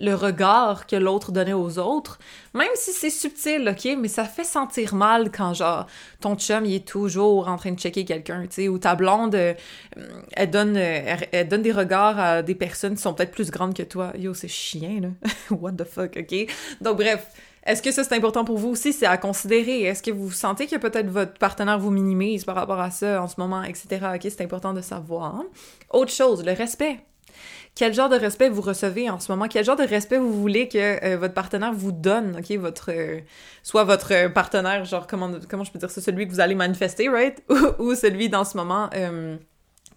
[0.00, 2.18] le regard que l'autre donnait aux autres,
[2.54, 5.86] même si c'est subtil, ok, mais ça fait sentir mal quand genre
[6.20, 9.34] ton chum il est toujours en train de checker quelqu'un, tu sais, ou ta blonde
[9.34, 9.54] euh,
[10.32, 13.82] elle donne elle, donne des regards à des personnes qui sont peut-être plus grandes que
[13.82, 14.12] toi.
[14.18, 15.08] Yo, c'est chien là.
[15.50, 16.50] What the fuck, ok?
[16.80, 17.26] Donc bref.
[17.66, 18.94] Est-ce que ça c'est important pour vous aussi?
[18.94, 19.82] C'est à considérer.
[19.82, 23.28] Est-ce que vous sentez que peut-être votre partenaire vous minimise par rapport à ça en
[23.28, 23.98] ce moment, etc.
[24.14, 25.42] Ok, c'est important de savoir.
[25.90, 27.00] Autre chose, le respect
[27.74, 30.68] quel genre de respect vous recevez en ce moment, quel genre de respect vous voulez
[30.68, 33.20] que euh, votre partenaire vous donne, ok, votre, euh,
[33.62, 37.08] soit votre partenaire, genre comment, comment je peux dire ça, celui que vous allez manifester,
[37.08, 37.42] right,
[37.78, 39.36] ou, celui dans ce moment euh,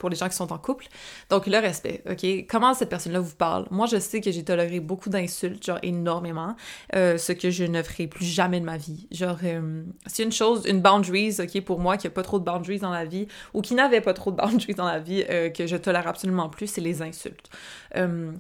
[0.04, 0.88] pour les gens qui sont en couple.
[1.30, 2.46] Donc, le respect, OK?
[2.50, 3.66] Comment cette personne-là vous parle?
[3.72, 6.58] Moi, je sais que j'ai toléré beaucoup d'insultes, genre énormément,
[6.94, 9.08] euh, ce que je ne ferai plus jamais de ma vie.
[9.12, 12.44] Genre, euh, c'est une chose, une boundaries, OK, pour moi, qui a pas trop de
[12.44, 15.50] boundaries dans la vie, ou qui n'avait pas trop de boundaries dans la vie, euh,
[15.50, 17.50] que je tolère absolument plus, c'est les insultes.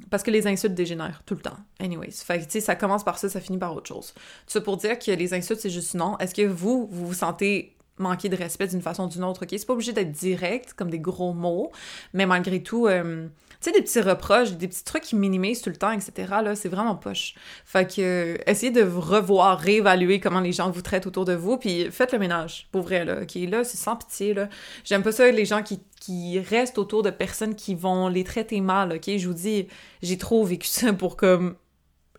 [0.09, 1.57] parce que les insultes dégénèrent tout le temps.
[1.79, 2.11] Anyways.
[2.25, 4.13] Fait tu sais, ça commence par ça, ça finit par autre chose.
[4.47, 6.17] Ça pour dire que les insultes, c'est juste non.
[6.17, 9.49] Est-ce que vous, vous vous sentez manquer de respect d'une façon ou d'une autre, ok?
[9.51, 11.71] C'est pas obligé d'être direct, comme des gros mots,
[12.13, 13.27] mais malgré tout, euh,
[13.61, 16.55] tu sais, des petits reproches, des petits trucs qui minimisent tout le temps, etc., là,
[16.55, 17.35] c'est vraiment poche.
[17.65, 21.57] Fait que, euh, essayez de revoir, réévaluer comment les gens vous traitent autour de vous,
[21.57, 23.35] puis faites le ménage, pour vrai, là, ok?
[23.49, 24.49] Là, c'est sans pitié, là.
[24.83, 28.59] J'aime pas ça, les gens qui, qui restent autour de personnes qui vont les traiter
[28.59, 29.17] mal, ok?
[29.17, 29.67] Je vous dis,
[30.01, 31.55] j'ai trop vécu ça pour, comme,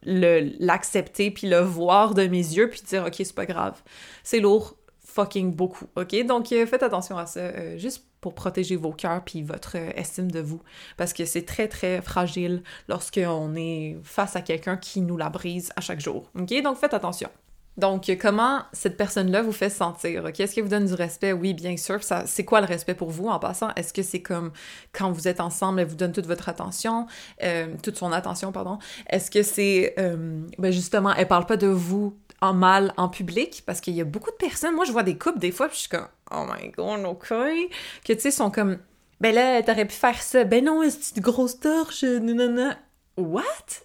[0.06, 3.82] l'accepter puis le voir de mes yeux puis dire ok c'est pas grave
[4.22, 4.76] c'est lourd
[5.14, 6.26] fucking beaucoup ok?
[6.26, 9.90] Donc euh, faites attention à ça euh, juste pour protéger vos cœurs puis votre euh,
[9.94, 10.60] estime de vous.
[10.96, 15.70] Parce que c'est très très fragile lorsqu'on est face à quelqu'un qui nous la brise
[15.76, 16.62] à chaque jour ok?
[16.62, 17.28] Donc faites attention
[17.76, 20.24] donc, comment cette personne-là vous fait sentir?
[20.24, 20.38] OK?
[20.38, 21.32] Est-ce qu'elle vous donne du respect?
[21.32, 22.00] Oui, bien sûr.
[22.02, 23.70] c'est quoi le respect pour vous en passant?
[23.74, 24.52] Est-ce que c'est comme
[24.92, 27.06] quand vous êtes ensemble, elle vous donne toute votre attention,
[27.42, 28.78] euh, toute son attention, pardon?
[29.08, 33.64] Est-ce que c'est, euh, ben justement, elle parle pas de vous en mal en public?
[33.66, 35.76] Parce qu'il y a beaucoup de personnes, moi je vois des couples des fois, puis
[35.76, 38.78] je suis comme, oh my god, ok, que tu sais, sont comme,
[39.20, 42.78] ben là, t'aurais pu faire ça, ben non, c'est une grosse torche, nanana.
[43.16, 43.84] What?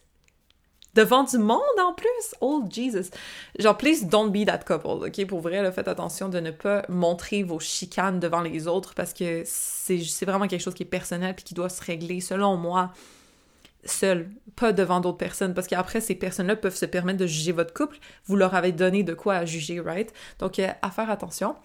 [1.00, 2.36] Devant du monde en plus?
[2.42, 3.10] Oh Jesus.
[3.58, 5.26] Genre, please don't be that couple, ok?
[5.28, 9.44] Pour vrai, faites attention de ne pas montrer vos chicanes devant les autres parce que
[9.46, 12.92] c'est vraiment quelque chose qui est personnel puis qui doit se régler, selon moi,
[13.90, 17.74] seul, pas devant d'autres personnes, parce qu'après, ces personnes-là peuvent se permettre de juger votre
[17.74, 17.98] couple.
[18.26, 20.14] Vous leur avez donné de quoi à juger, right?
[20.40, 21.56] Donc, euh, à faire attention.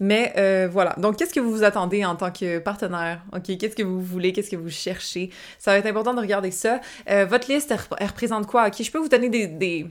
[0.00, 0.94] Mais euh, voilà.
[0.98, 3.22] Donc, qu'est-ce que vous vous attendez en tant que partenaire?
[3.32, 3.56] OK?
[3.58, 4.32] Qu'est-ce que vous voulez?
[4.32, 5.30] Qu'est-ce que vous cherchez?
[5.58, 6.80] Ça va être important de regarder ça.
[7.10, 8.68] Euh, votre liste, elle, représente quoi?
[8.68, 8.82] OK?
[8.82, 9.86] Je peux vous donner des, des,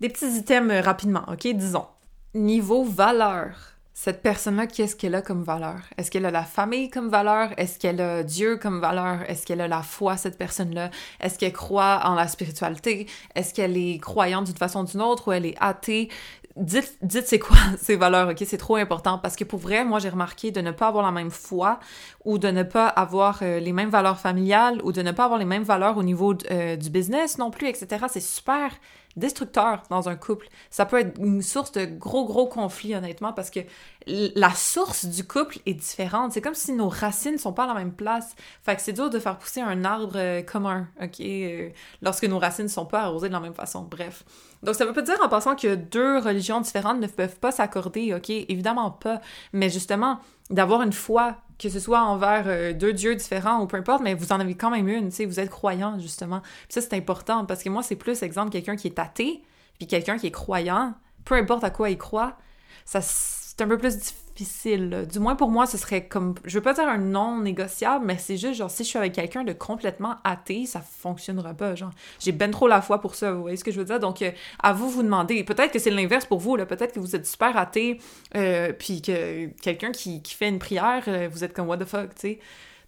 [0.00, 1.46] des petits items rapidement, OK?
[1.54, 1.86] Disons.
[2.34, 5.78] Niveau valeur cette personne-là, qu'est-ce qu'elle a comme valeur?
[5.96, 7.50] Est-ce qu'elle a la famille comme valeur?
[7.56, 9.22] Est-ce qu'elle a Dieu comme valeur?
[9.28, 10.90] Est-ce qu'elle a la foi, cette personne-là?
[11.20, 13.06] Est-ce qu'elle croit en la spiritualité?
[13.36, 16.10] Est-ce qu'elle est croyante d'une façon ou d'une autre ou elle est athée?
[16.56, 18.42] Dites, dites c'est quoi ces valeurs, ok?
[18.44, 21.12] C'est trop important parce que pour vrai, moi j'ai remarqué de ne pas avoir la
[21.12, 21.78] même foi
[22.24, 25.38] ou de ne pas avoir euh, les mêmes valeurs familiales ou de ne pas avoir
[25.38, 28.06] les mêmes valeurs au niveau euh, du business non plus, etc.
[28.08, 28.70] C'est super
[29.16, 30.48] destructeur dans un couple.
[30.70, 33.60] Ça peut être une source de gros, gros conflits, honnêtement, parce que
[34.06, 36.32] la source du couple est différente.
[36.32, 38.34] C'est comme si nos racines sont pas à la même place.
[38.62, 41.70] Fait que c'est dur de faire pousser un arbre euh, commun, OK, euh,
[42.02, 43.82] lorsque nos racines sont pas arrosées de la même façon.
[43.82, 44.24] Bref.
[44.62, 48.14] Donc, ça veut pas dire en passant que deux religions différentes ne peuvent pas s'accorder,
[48.14, 48.30] OK?
[48.30, 49.20] Évidemment pas.
[49.52, 53.76] Mais justement, d'avoir une foi que ce soit envers euh, deux dieux différents ou peu
[53.76, 56.42] importe, mais vous en avez quand même une, tu sais, vous êtes croyant, justement.
[56.68, 59.42] Ça, c'est important, parce que moi, c'est plus, exemple, quelqu'un qui est athée,
[59.78, 62.36] puis quelqu'un qui est croyant, peu importe à quoi il croit,
[62.84, 65.06] ça, c'est un peu plus difficile.
[65.10, 68.18] Du moins pour moi, ce serait comme, je veux pas dire un non négociable, mais
[68.18, 71.74] c'est juste genre si je suis avec quelqu'un de complètement athée, ça fonctionnera pas.
[71.74, 73.32] Genre, j'ai ben trop la foi pour ça.
[73.32, 74.00] Vous voyez ce que je veux dire?
[74.00, 74.30] Donc, euh,
[74.62, 75.44] à vous vous demander.
[75.44, 76.56] Peut-être que c'est l'inverse pour vous.
[76.56, 78.00] Là, peut-être que vous êtes super athée,
[78.34, 81.84] euh, puis que quelqu'un qui, qui, fait une prière, euh, vous êtes comme what the
[81.84, 82.38] fuck, tu sais.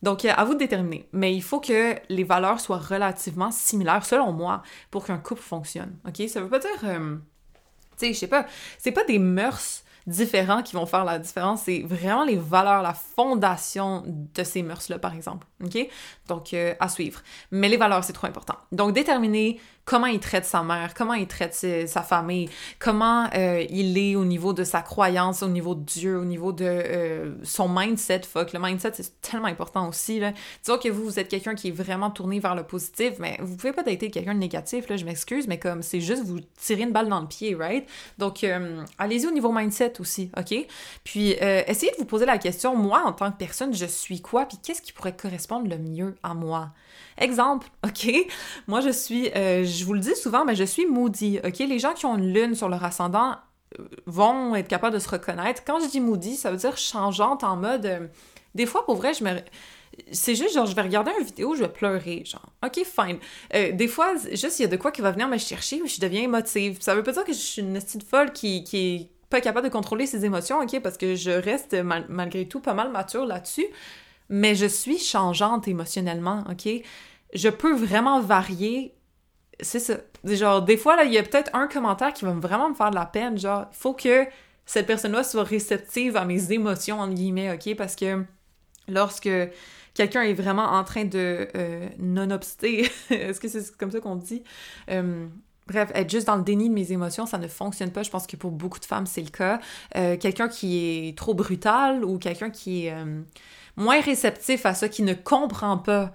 [0.03, 1.09] Donc, à vous de déterminer.
[1.13, 5.97] Mais il faut que les valeurs soient relativement similaires, selon moi, pour qu'un couple fonctionne.
[6.07, 6.29] OK?
[6.29, 6.81] Ça veut pas dire.
[6.81, 7.19] tu
[7.97, 8.47] sais, je sais pas.
[8.79, 11.63] C'est pas des mœurs différents qui vont faire la différence.
[11.63, 15.47] C'est vraiment les valeurs, la fondation de ces mœurs-là, par exemple.
[15.65, 15.77] OK?
[16.29, 17.21] Donc, euh, à suivre.
[17.51, 18.57] Mais les valeurs, c'est trop important.
[18.73, 23.97] Donc, déterminer comment il traite sa mère, comment il traite sa famille, comment euh, il
[23.97, 27.69] est au niveau de sa croyance, au niveau de Dieu, au niveau de euh, son
[27.69, 28.23] mindset.
[28.23, 30.19] Fuck, le mindset, c'est tellement important aussi.
[30.19, 30.33] Là.
[30.65, 33.57] Disons que vous, vous êtes quelqu'un qui est vraiment tourné vers le positif, mais vous
[33.57, 36.83] pouvez pas dater quelqu'un de négatif, là, je m'excuse, mais comme c'est juste vous tirer
[36.83, 37.89] une balle dans le pied, right?
[38.19, 40.67] Donc, euh, allez-y au niveau mindset aussi, OK?
[41.05, 44.47] Puis, essayez de vous poser la question, moi, en tant que personne, je suis quoi?
[44.47, 46.71] Puis qu'est-ce qui pourrait correspondre le mieux à moi?
[47.19, 48.11] Exemple, OK?
[48.67, 49.31] Moi, je suis,
[49.77, 51.59] je vous le dis souvent, mais je suis moody, OK?
[51.59, 53.37] Les gens qui ont une lune sur leur ascendant
[53.79, 55.63] euh, vont être capables de se reconnaître.
[55.65, 57.87] Quand je dis moody, ça veut dire changeante en mode...
[57.87, 58.07] Euh,
[58.55, 59.39] des fois, pour vrai, je me...
[60.13, 62.53] C'est juste, genre, je vais regarder une vidéo, je vais pleurer, genre.
[62.65, 63.19] OK, fine.
[63.75, 66.23] des fois, juste, il y a de quoi qui va venir me chercher, je deviens
[66.23, 66.79] émotive.
[66.81, 69.67] Ça veut pas dire que je suis une petite folle qui, qui est pas capable
[69.69, 70.81] de contrôler ses émotions, OK?
[70.81, 71.75] Parce que je reste,
[72.09, 73.67] malgré tout, pas mal mature là-dessus
[74.29, 76.69] mais je suis changeante émotionnellement, OK?
[77.35, 78.95] Je peux vraiment varier.
[79.61, 79.95] C'est ça.
[80.25, 82.91] Genre, des fois, là, il y a peut-être un commentaire qui va vraiment me faire
[82.91, 83.39] de la peine.
[83.39, 84.27] Genre, il faut que
[84.67, 87.75] cette personne-là soit réceptive à mes émotions, entre guillemets, OK?
[87.77, 88.25] Parce que
[88.89, 89.31] lorsque
[89.95, 94.43] quelqu'un est vraiment en train de euh, non-obster, est-ce que c'est comme ça qu'on dit?
[94.91, 95.27] Euh,
[95.69, 98.03] bref, être juste dans le déni de mes émotions, ça ne fonctionne pas.
[98.03, 99.61] Je pense que pour beaucoup de femmes, c'est le cas.
[99.97, 102.95] Euh, quelqu'un qui est trop brutal ou quelqu'un qui est
[103.77, 106.13] moins réceptif à ça, qui ne comprend pas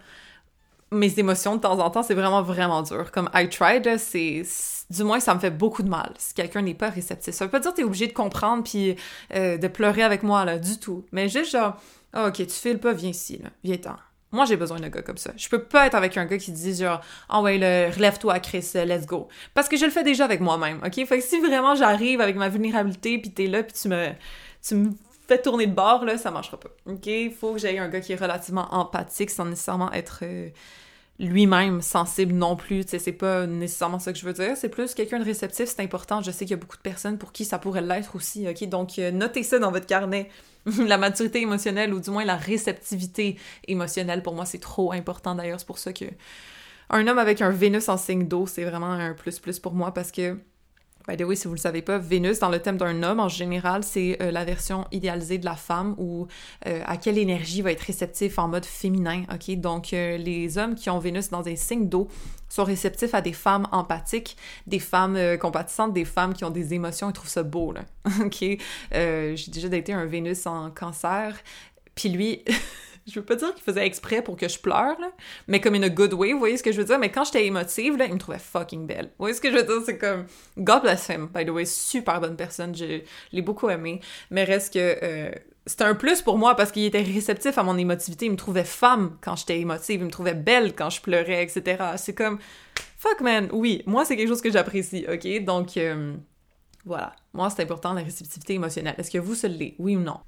[0.91, 3.11] mes émotions de temps en temps, c'est vraiment, vraiment dur.
[3.11, 4.43] Comme I tried, c'est...
[4.89, 7.33] Du moins, ça me fait beaucoup de mal si quelqu'un n'est pas réceptif.
[7.33, 8.97] Ça veut pas dire que t'es obligé de comprendre puis
[9.33, 11.05] euh, de pleurer avec moi, là, du tout.
[11.13, 11.77] Mais juste genre,
[12.11, 13.49] ah, ok, tu files pas, viens ici, là.
[13.63, 13.95] Viens-t'en.
[14.33, 15.31] Moi, j'ai besoin d'un gars comme ça.
[15.37, 17.01] Je peux pas être avec un gars qui dit genre,
[17.33, 17.57] oh ouais,
[17.89, 19.29] relève-toi, Chris, let's go.
[19.53, 21.05] Parce que je le fais déjà avec moi-même, ok?
[21.05, 24.09] Fait que si vraiment j'arrive avec ma vulnérabilité, puis t'es là, puis tu me,
[24.65, 24.91] tu me
[25.37, 26.69] tourner de bord, là, ça marchera pas.
[26.85, 27.09] OK?
[27.39, 30.49] Faut que j'aie un gars qui est relativement empathique sans nécessairement être euh,
[31.21, 32.83] lui-même sensible non plus.
[32.87, 34.57] C'est pas nécessairement ça que je veux dire.
[34.57, 36.21] C'est plus quelqu'un de réceptif, c'est important.
[36.21, 38.67] Je sais qu'il y a beaucoup de personnes pour qui ça pourrait l'être aussi, OK?
[38.67, 40.29] Donc, euh, notez ça dans votre carnet.
[40.87, 45.35] la maturité émotionnelle, ou du moins la réceptivité émotionnelle, pour moi, c'est trop important.
[45.35, 46.05] D'ailleurs, c'est pour ça que
[46.89, 50.11] un homme avec un Vénus en signe d'eau, c'est vraiment un plus-plus pour moi parce
[50.11, 50.37] que
[51.07, 53.27] By the way, si vous le savez pas, Vénus, dans le thème d'un homme, en
[53.27, 56.27] général, c'est euh, la version idéalisée de la femme ou
[56.67, 59.55] euh, à quelle énergie va être réceptif en mode féminin, ok?
[59.59, 62.07] Donc, euh, les hommes qui ont Vénus dans des signes d'eau
[62.49, 64.37] sont réceptifs à des femmes empathiques,
[64.67, 67.81] des femmes compatissantes, des femmes qui ont des émotions, ils trouvent ça beau, là,
[68.25, 68.57] ok?
[68.91, 71.35] J'ai déjà daté un Vénus en cancer,
[71.95, 72.43] puis lui...
[73.11, 74.97] je veux pas dire qu'il faisait exprès pour que je pleure,
[75.47, 76.99] mais comme in a good way, vous voyez ce que je veux dire?
[76.99, 79.05] Mais quand j'étais émotive, il me trouvait fucking belle.
[79.05, 79.81] Vous voyez ce que je veux dire?
[79.85, 80.25] C'est comme,
[80.57, 84.73] God bless him, by the way, super bonne personne, je l'ai beaucoup aimé, mais reste
[84.73, 84.97] que...
[85.03, 85.31] Euh,
[85.67, 88.25] c'était un plus pour moi parce qu'il était réceptif à mon émotivité.
[88.25, 91.83] Il me trouvait femme quand j'étais émotive, il me trouvait belle quand je pleurais, etc.
[91.97, 92.39] C'est comme,
[92.97, 95.43] fuck man, oui, moi c'est quelque chose que j'apprécie, ok?
[95.43, 96.15] Donc, euh,
[96.83, 97.13] voilà.
[97.33, 98.95] Moi c'est important la réceptivité émotionnelle.
[98.97, 100.19] Est-ce que vous, se l'est, oui ou non?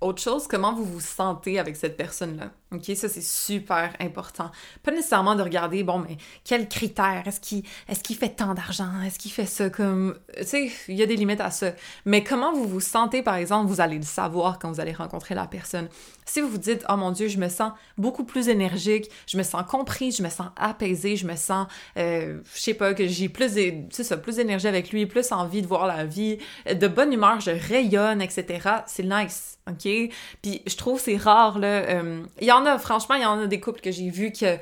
[0.00, 2.52] Autre chose, comment vous vous sentez avec cette personne-là?
[2.72, 4.50] OK, ça c'est super important.
[4.82, 7.24] Pas nécessairement de regarder, bon, mais quels critères?
[7.26, 9.02] Est-ce qu'il est qu'il fait tant d'argent?
[9.04, 10.18] Est-ce qu'il fait ça comme...
[10.38, 11.72] Tu sais, il y a des limites à ça.
[12.06, 15.34] Mais comment vous vous sentez, par exemple, vous allez le savoir quand vous allez rencontrer
[15.34, 15.88] la personne?
[16.30, 19.42] Si vous vous dites, oh mon Dieu, je me sens beaucoup plus énergique, je me
[19.42, 21.66] sens compris, je me sens apaisé, je me sens,
[21.98, 23.58] euh, je sais pas, que j'ai plus,
[23.90, 26.38] ça, plus d'énergie avec lui, plus envie de voir la vie,
[26.72, 28.60] de bonne humeur, je rayonne, etc.
[28.86, 30.12] C'est nice, ok?
[30.40, 31.66] Puis je trouve c'est rare, là.
[31.66, 34.30] Euh, il y en a, franchement, il y en a des couples que j'ai vus
[34.30, 34.56] que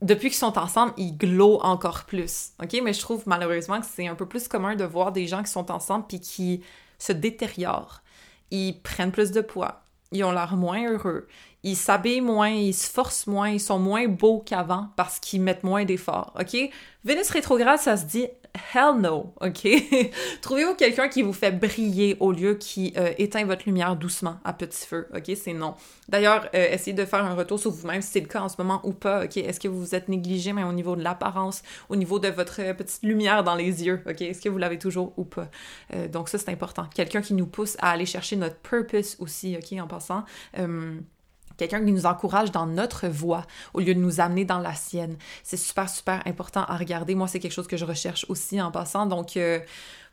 [0.00, 2.52] depuis qu'ils sont ensemble, ils glowent encore plus.
[2.62, 2.74] OK?
[2.82, 5.50] Mais je trouve malheureusement que c'est un peu plus commun de voir des gens qui
[5.50, 6.62] sont ensemble puis qui
[6.98, 8.00] se détériorent.
[8.50, 11.26] Ils prennent plus de poids ils ont l'air moins heureux,
[11.64, 15.64] ils s'habillent moins, ils se forcent moins, ils sont moins beaux qu'avant parce qu'ils mettent
[15.64, 16.56] moins d'efforts, OK?
[17.04, 18.28] Vénus rétrograde, ça se dit
[18.74, 19.66] hell no, OK?
[20.42, 24.52] Trouvez-vous quelqu'un qui vous fait briller au lieu qui euh, éteint votre lumière doucement à
[24.52, 25.30] petit feu, OK?
[25.36, 25.74] C'est non.
[26.08, 28.56] D'ailleurs, euh, essayez de faire un retour sur vous-même si c'est le cas en ce
[28.58, 29.36] moment ou pas, OK?
[29.36, 32.60] Est-ce que vous vous êtes négligé même au niveau de l'apparence, au niveau de votre
[32.60, 34.20] euh, petite lumière dans les yeux, OK?
[34.20, 35.48] Est-ce que vous l'avez toujours ou pas?
[36.10, 36.86] donc ça, c'est important.
[36.94, 39.78] Quelqu'un qui nous pousse à aller chercher notre purpose aussi, OK?
[39.78, 40.24] En passant
[41.56, 45.16] quelqu'un qui nous encourage dans notre voie au lieu de nous amener dans la sienne.
[45.42, 47.14] C'est super, super important à regarder.
[47.14, 49.06] Moi, c'est quelque chose que je recherche aussi en passant.
[49.06, 49.60] Donc, euh,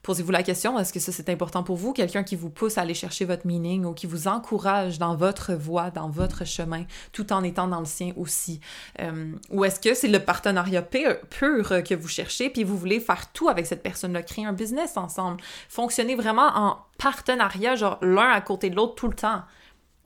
[0.04, 1.93] posez-vous la question, est-ce que ça, c'est important pour vous?
[1.93, 5.54] Quelqu'un qui vous pousse à aller chercher votre meaning ou qui vous encourage dans votre
[5.54, 8.60] voie, dans votre chemin, tout en étant dans le sien aussi.
[8.99, 13.32] Euh, ou est-ce que c'est le partenariat pur, que vous cherchez, puis vous voulez faire
[13.32, 18.41] tout avec cette personne-là, créer un business ensemble, fonctionner vraiment en partenariat, genre l'un à
[18.41, 19.41] côté de l'autre tout le temps?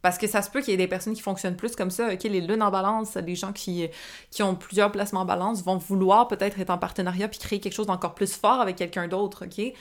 [0.04, 2.13] Parce que ça se peut qu'il y ait des personnes qui fonctionnent plus comme ça,
[2.13, 3.88] ok, les lunes en balance, les gens qui,
[4.32, 7.74] qui ont plusieurs placements en balance vont vouloir peut-être être en partenariat puis créer quelque
[7.74, 9.74] chose d'encore plus fort avec quelqu'un d'autre, ok?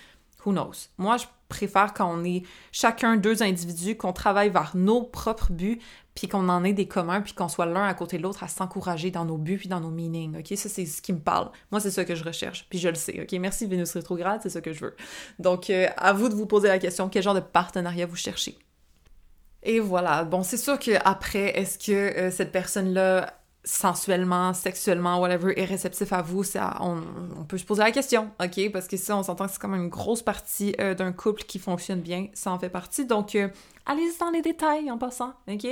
[0.46, 0.88] Who knows?
[0.96, 5.80] Moi, je préfère quand on est chacun deux individus, qu'on travaille vers nos propres buts,
[6.14, 8.48] puis qu'on en ait des communs, puis qu'on soit l'un à côté de l'autre à
[8.48, 10.56] s'encourager dans nos buts puis dans nos meanings, ok?
[10.56, 11.50] Ça, c'est ce qui me parle.
[11.72, 13.32] Moi, c'est ça que je recherche, puis je le sais, ok?
[13.40, 14.94] Merci Vénus rétrograde, c'est ça que je veux.
[15.40, 18.56] Donc, euh, à vous de vous poser la question, quel genre de partenariat vous cherchez?
[19.62, 20.24] Et voilà.
[20.24, 23.32] Bon, c'est sûr qu'après, est-ce que euh, cette personne-là,
[23.64, 28.72] sensuellement, sexuellement, whatever, est réceptif à vous, ça, on, peut se poser la question, OK?
[28.72, 31.60] Parce que ça, on s'entend que c'est comme une grosse partie euh, d'un couple qui
[31.60, 33.06] fonctionne bien, ça en fait partie.
[33.06, 33.48] Donc, euh,
[33.86, 35.66] allez-y dans les détails en passant, OK?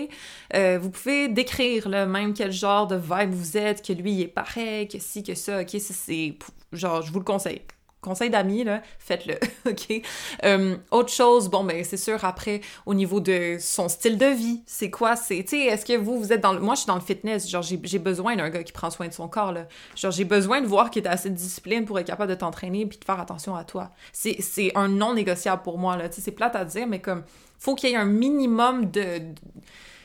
[0.81, 4.87] vous pouvez décrire, même quel genre de vibe vous êtes, que lui, il est pareil,
[4.87, 5.76] que si, que ça, OK?
[5.81, 6.37] C'est,
[6.72, 7.62] genre, je vous le conseille
[8.01, 9.35] conseil d'amis, là, faites-le,
[9.71, 10.03] OK?
[10.45, 14.63] Euh, autre chose, bon, ben c'est sûr, après, au niveau de son style de vie,
[14.67, 15.17] c'est quoi?
[15.17, 16.61] C'est, tu sais, est-ce que vous, vous êtes dans le...
[16.61, 19.13] Moi, je suis dans le fitness, genre, j'ai besoin d'un gars qui prend soin de
[19.13, 19.67] son corps, là.
[19.97, 22.87] Genre, j'ai besoin de voir qu'il est assez de discipline pour être capable de t'entraîner
[22.87, 23.91] puis de faire attention à toi.
[24.13, 26.09] C'est un non négociable pour moi, là.
[26.09, 27.23] Tu sais, c'est plate à dire, mais comme,
[27.59, 29.21] faut qu'il y ait un minimum de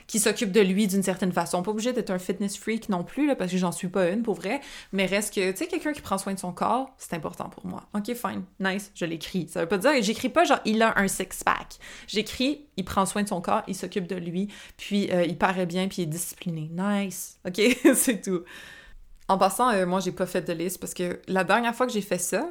[0.08, 1.64] qui s'occupe de lui d'une certaine façon.
[1.64, 4.24] Pas obligé d'être un fitness freak non plus, là, parce que j'en suis pas une
[4.24, 7.14] pour vrai, mais reste que, tu sais, quelqu'un qui prend soin de son corps, c'est
[7.14, 7.88] important pour moi.
[7.94, 9.48] Ok, fine, nice, je l'écris.
[9.50, 11.78] Ça veut pas dire, j'écris pas genre il a un six-pack.
[12.08, 15.66] J'écris, il prend soin de son corps, il s'occupe de lui, puis euh, il paraît
[15.66, 16.70] bien, puis il est discipliné.
[16.74, 17.62] Nice, ok,
[17.96, 18.44] c'est tout.
[19.28, 21.94] En passant, euh, moi, j'ai pas fait de liste parce que la dernière fois que
[21.94, 22.50] j'ai fait ça,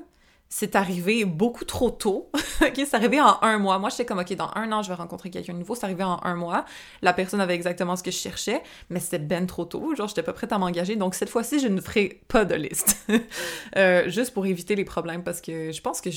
[0.49, 2.31] c'est arrivé beaucoup trop tôt.
[2.61, 3.79] ok, c'est arrivé en un mois.
[3.79, 5.75] Moi, j'étais comme, ok, dans un an, je vais rencontrer quelqu'un de nouveau.
[5.75, 6.65] C'est arrivé en un mois.
[7.03, 9.95] La personne avait exactement ce que je cherchais, mais c'était ben trop tôt.
[9.97, 10.97] Genre, j'étais pas prête à m'engager.
[10.97, 12.97] Donc, cette fois-ci, je ne ferai pas de liste.
[13.77, 16.11] Euh, juste pour éviter les problèmes parce que je pense que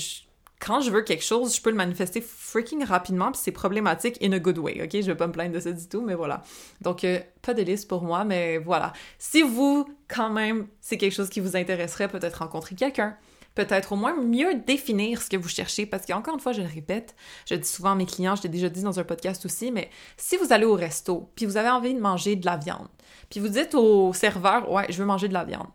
[0.60, 4.32] quand je veux quelque chose, je peux le manifester freaking rapidement, puis c'est problématique in
[4.32, 5.02] a good way, ok?
[5.02, 6.42] Je vais pas me plaindre de ça du tout, mais voilà.
[6.82, 8.94] Donc, euh, pas de liste pour moi, mais voilà.
[9.20, 13.16] Si vous, quand même, c'est quelque chose qui vous intéresserait, peut-être rencontrer quelqu'un,
[13.58, 16.68] peut-être au moins mieux définir ce que vous cherchez, parce qu'encore une fois, je le
[16.68, 19.72] répète, je dis souvent à mes clients, je l'ai déjà dit dans un podcast aussi,
[19.72, 22.88] mais si vous allez au resto, puis vous avez envie de manger de la viande,
[23.30, 25.68] puis vous dites au serveur, ouais, je veux manger de la viande,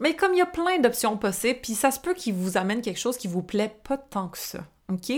[0.00, 2.82] mais comme il y a plein d'options possibles, puis ça se peut qu'il vous amène
[2.82, 4.60] quelque chose qui vous plaît pas tant que ça.
[4.92, 5.12] OK?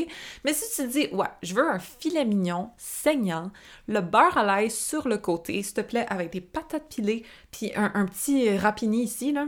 [0.45, 3.51] Mais si tu dis, ouais, je veux un filet mignon, saignant,
[3.89, 7.73] le beurre à l'ail sur le côté, s'il te plaît, avec des patates pilées, puis
[7.75, 9.47] un, petit rapini ici, là,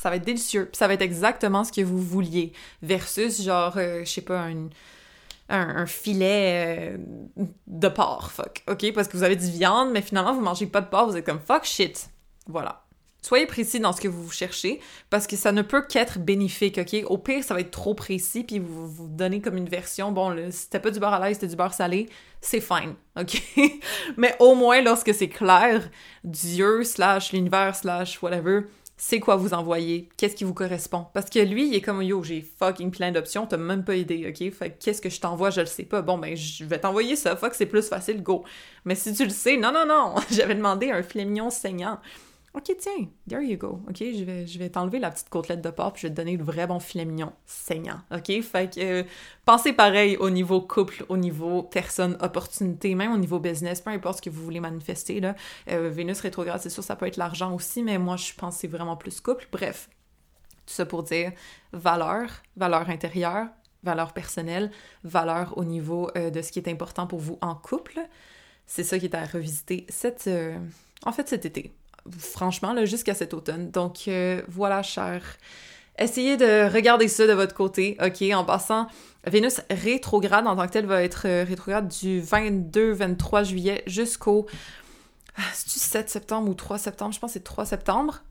[0.00, 0.70] ça va être délicieux.
[0.72, 2.52] Ça va être exactement ce que vous vouliez.
[2.80, 4.70] Versus, genre, euh, je sais pas, un,
[5.50, 8.62] un, filet euh, de porc, fuck.
[8.66, 8.92] OK?
[8.94, 11.26] Parce que vous avez du viande, mais finalement, vous mangez pas de porc, vous êtes
[11.26, 12.08] comme fuck shit.
[12.46, 12.82] Voilà.
[13.22, 14.80] Soyez précis dans ce que vous cherchez
[15.10, 17.04] parce que ça ne peut qu'être bénéfique, OK?
[17.04, 20.34] Au pire, ça va être trop précis puis vous vous donnez comme une version, bon,
[20.50, 22.08] c'était pas du beurre à l'ail, c'était du beurre salé,
[22.40, 23.42] c'est fine, OK?
[24.16, 25.90] Mais au moins, lorsque c'est clair,
[26.24, 28.62] Dieu slash l'univers slash whatever,
[29.02, 31.06] c'est quoi vous envoyer, qu'est-ce qui vous correspond?
[31.14, 34.26] Parce que lui, il est comme yo, j'ai fucking plein d'options, t'as même pas idée,
[34.28, 34.52] ok?
[34.52, 36.02] Fait qu'est-ce que je t'envoie, je le sais pas.
[36.02, 38.44] Bon, ben, je vais t'envoyer ça, fuck, c'est plus facile, go.
[38.84, 41.98] Mais si tu le sais, non, non, non, j'avais demandé un filet mignon saignant.
[42.52, 43.80] OK, tiens, there you go.
[43.88, 46.16] OK, je vais, je vais t'enlever la petite côtelette de porc puis je vais te
[46.16, 48.00] donner le vrai bon filet mignon saignant.
[48.10, 48.42] OK?
[48.42, 49.04] Fait que euh,
[49.44, 54.16] pensez pareil au niveau couple, au niveau personne, opportunité, même au niveau business, peu importe
[54.16, 55.20] ce que vous voulez manifester.
[55.20, 55.36] Là.
[55.70, 58.96] Euh, Vénus rétrograde, c'est sûr, ça peut être l'argent aussi, mais moi, je c'est vraiment
[58.96, 59.46] plus couple.
[59.52, 59.88] Bref,
[60.66, 61.32] tout ça pour dire
[61.72, 63.46] valeur, valeur intérieure,
[63.84, 64.72] valeur personnelle,
[65.04, 68.00] valeur au niveau euh, de ce qui est important pour vous en couple.
[68.66, 70.28] C'est ça qui est à revisiter cette,
[71.04, 71.74] en fait cet été
[72.18, 73.70] franchement, là, jusqu'à cet automne.
[73.70, 75.22] Donc euh, voilà, cher.
[75.98, 78.22] Essayez de regarder ça de votre côté, ok?
[78.34, 78.86] En passant,
[79.26, 84.46] Vénus rétrograde en tant que telle va être euh, rétrograde du 22-23 juillet jusqu'au
[85.52, 88.22] 7 ah, septembre ou 3 septembre, je pense que c'est 3 septembre.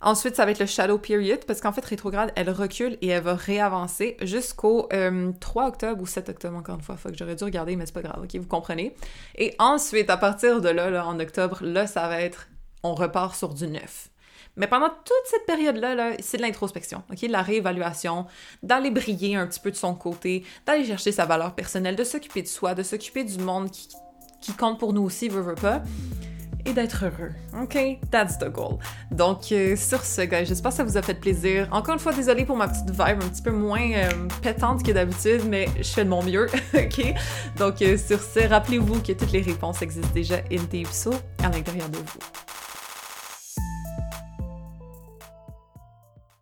[0.00, 3.24] Ensuite, ça va être le shadow period, parce qu'en fait, rétrograde, elle recule et elle
[3.24, 6.96] va réavancer jusqu'au 3 euh, octobre ou 7 octobre, encore une fois.
[6.96, 8.36] Faut que j'aurais dû regarder, mais c'est pas grave, ok?
[8.36, 8.94] Vous comprenez?
[9.34, 12.46] Et ensuite, à partir de là, là, en octobre, là, ça va être
[12.82, 14.10] on repart sur du neuf.
[14.56, 17.20] Mais pendant toute cette période-là, c'est de l'introspection, OK?
[17.22, 18.26] De la réévaluation,
[18.62, 22.42] d'aller briller un petit peu de son côté, d'aller chercher sa valeur personnelle, de s'occuper
[22.42, 23.88] de soi, de s'occuper du monde qui,
[24.58, 25.82] compte pour nous aussi, pas,
[26.66, 27.32] et d'être heureux.
[27.60, 28.00] OK?
[28.10, 28.78] That's the goal.
[29.12, 31.68] Donc, euh, sur ce, gars, j'espère que ça vous a fait plaisir.
[31.70, 34.08] Encore une fois, désolée pour ma petite vibe un petit peu moins euh,
[34.42, 37.14] pétante que d'habitude, mais je fais de mon mieux, OK?
[37.56, 40.88] Donc, euh, sur ce, rappelez-vous que toutes les réponses existent déjà in Deep
[41.44, 42.47] à l'intérieur de vous.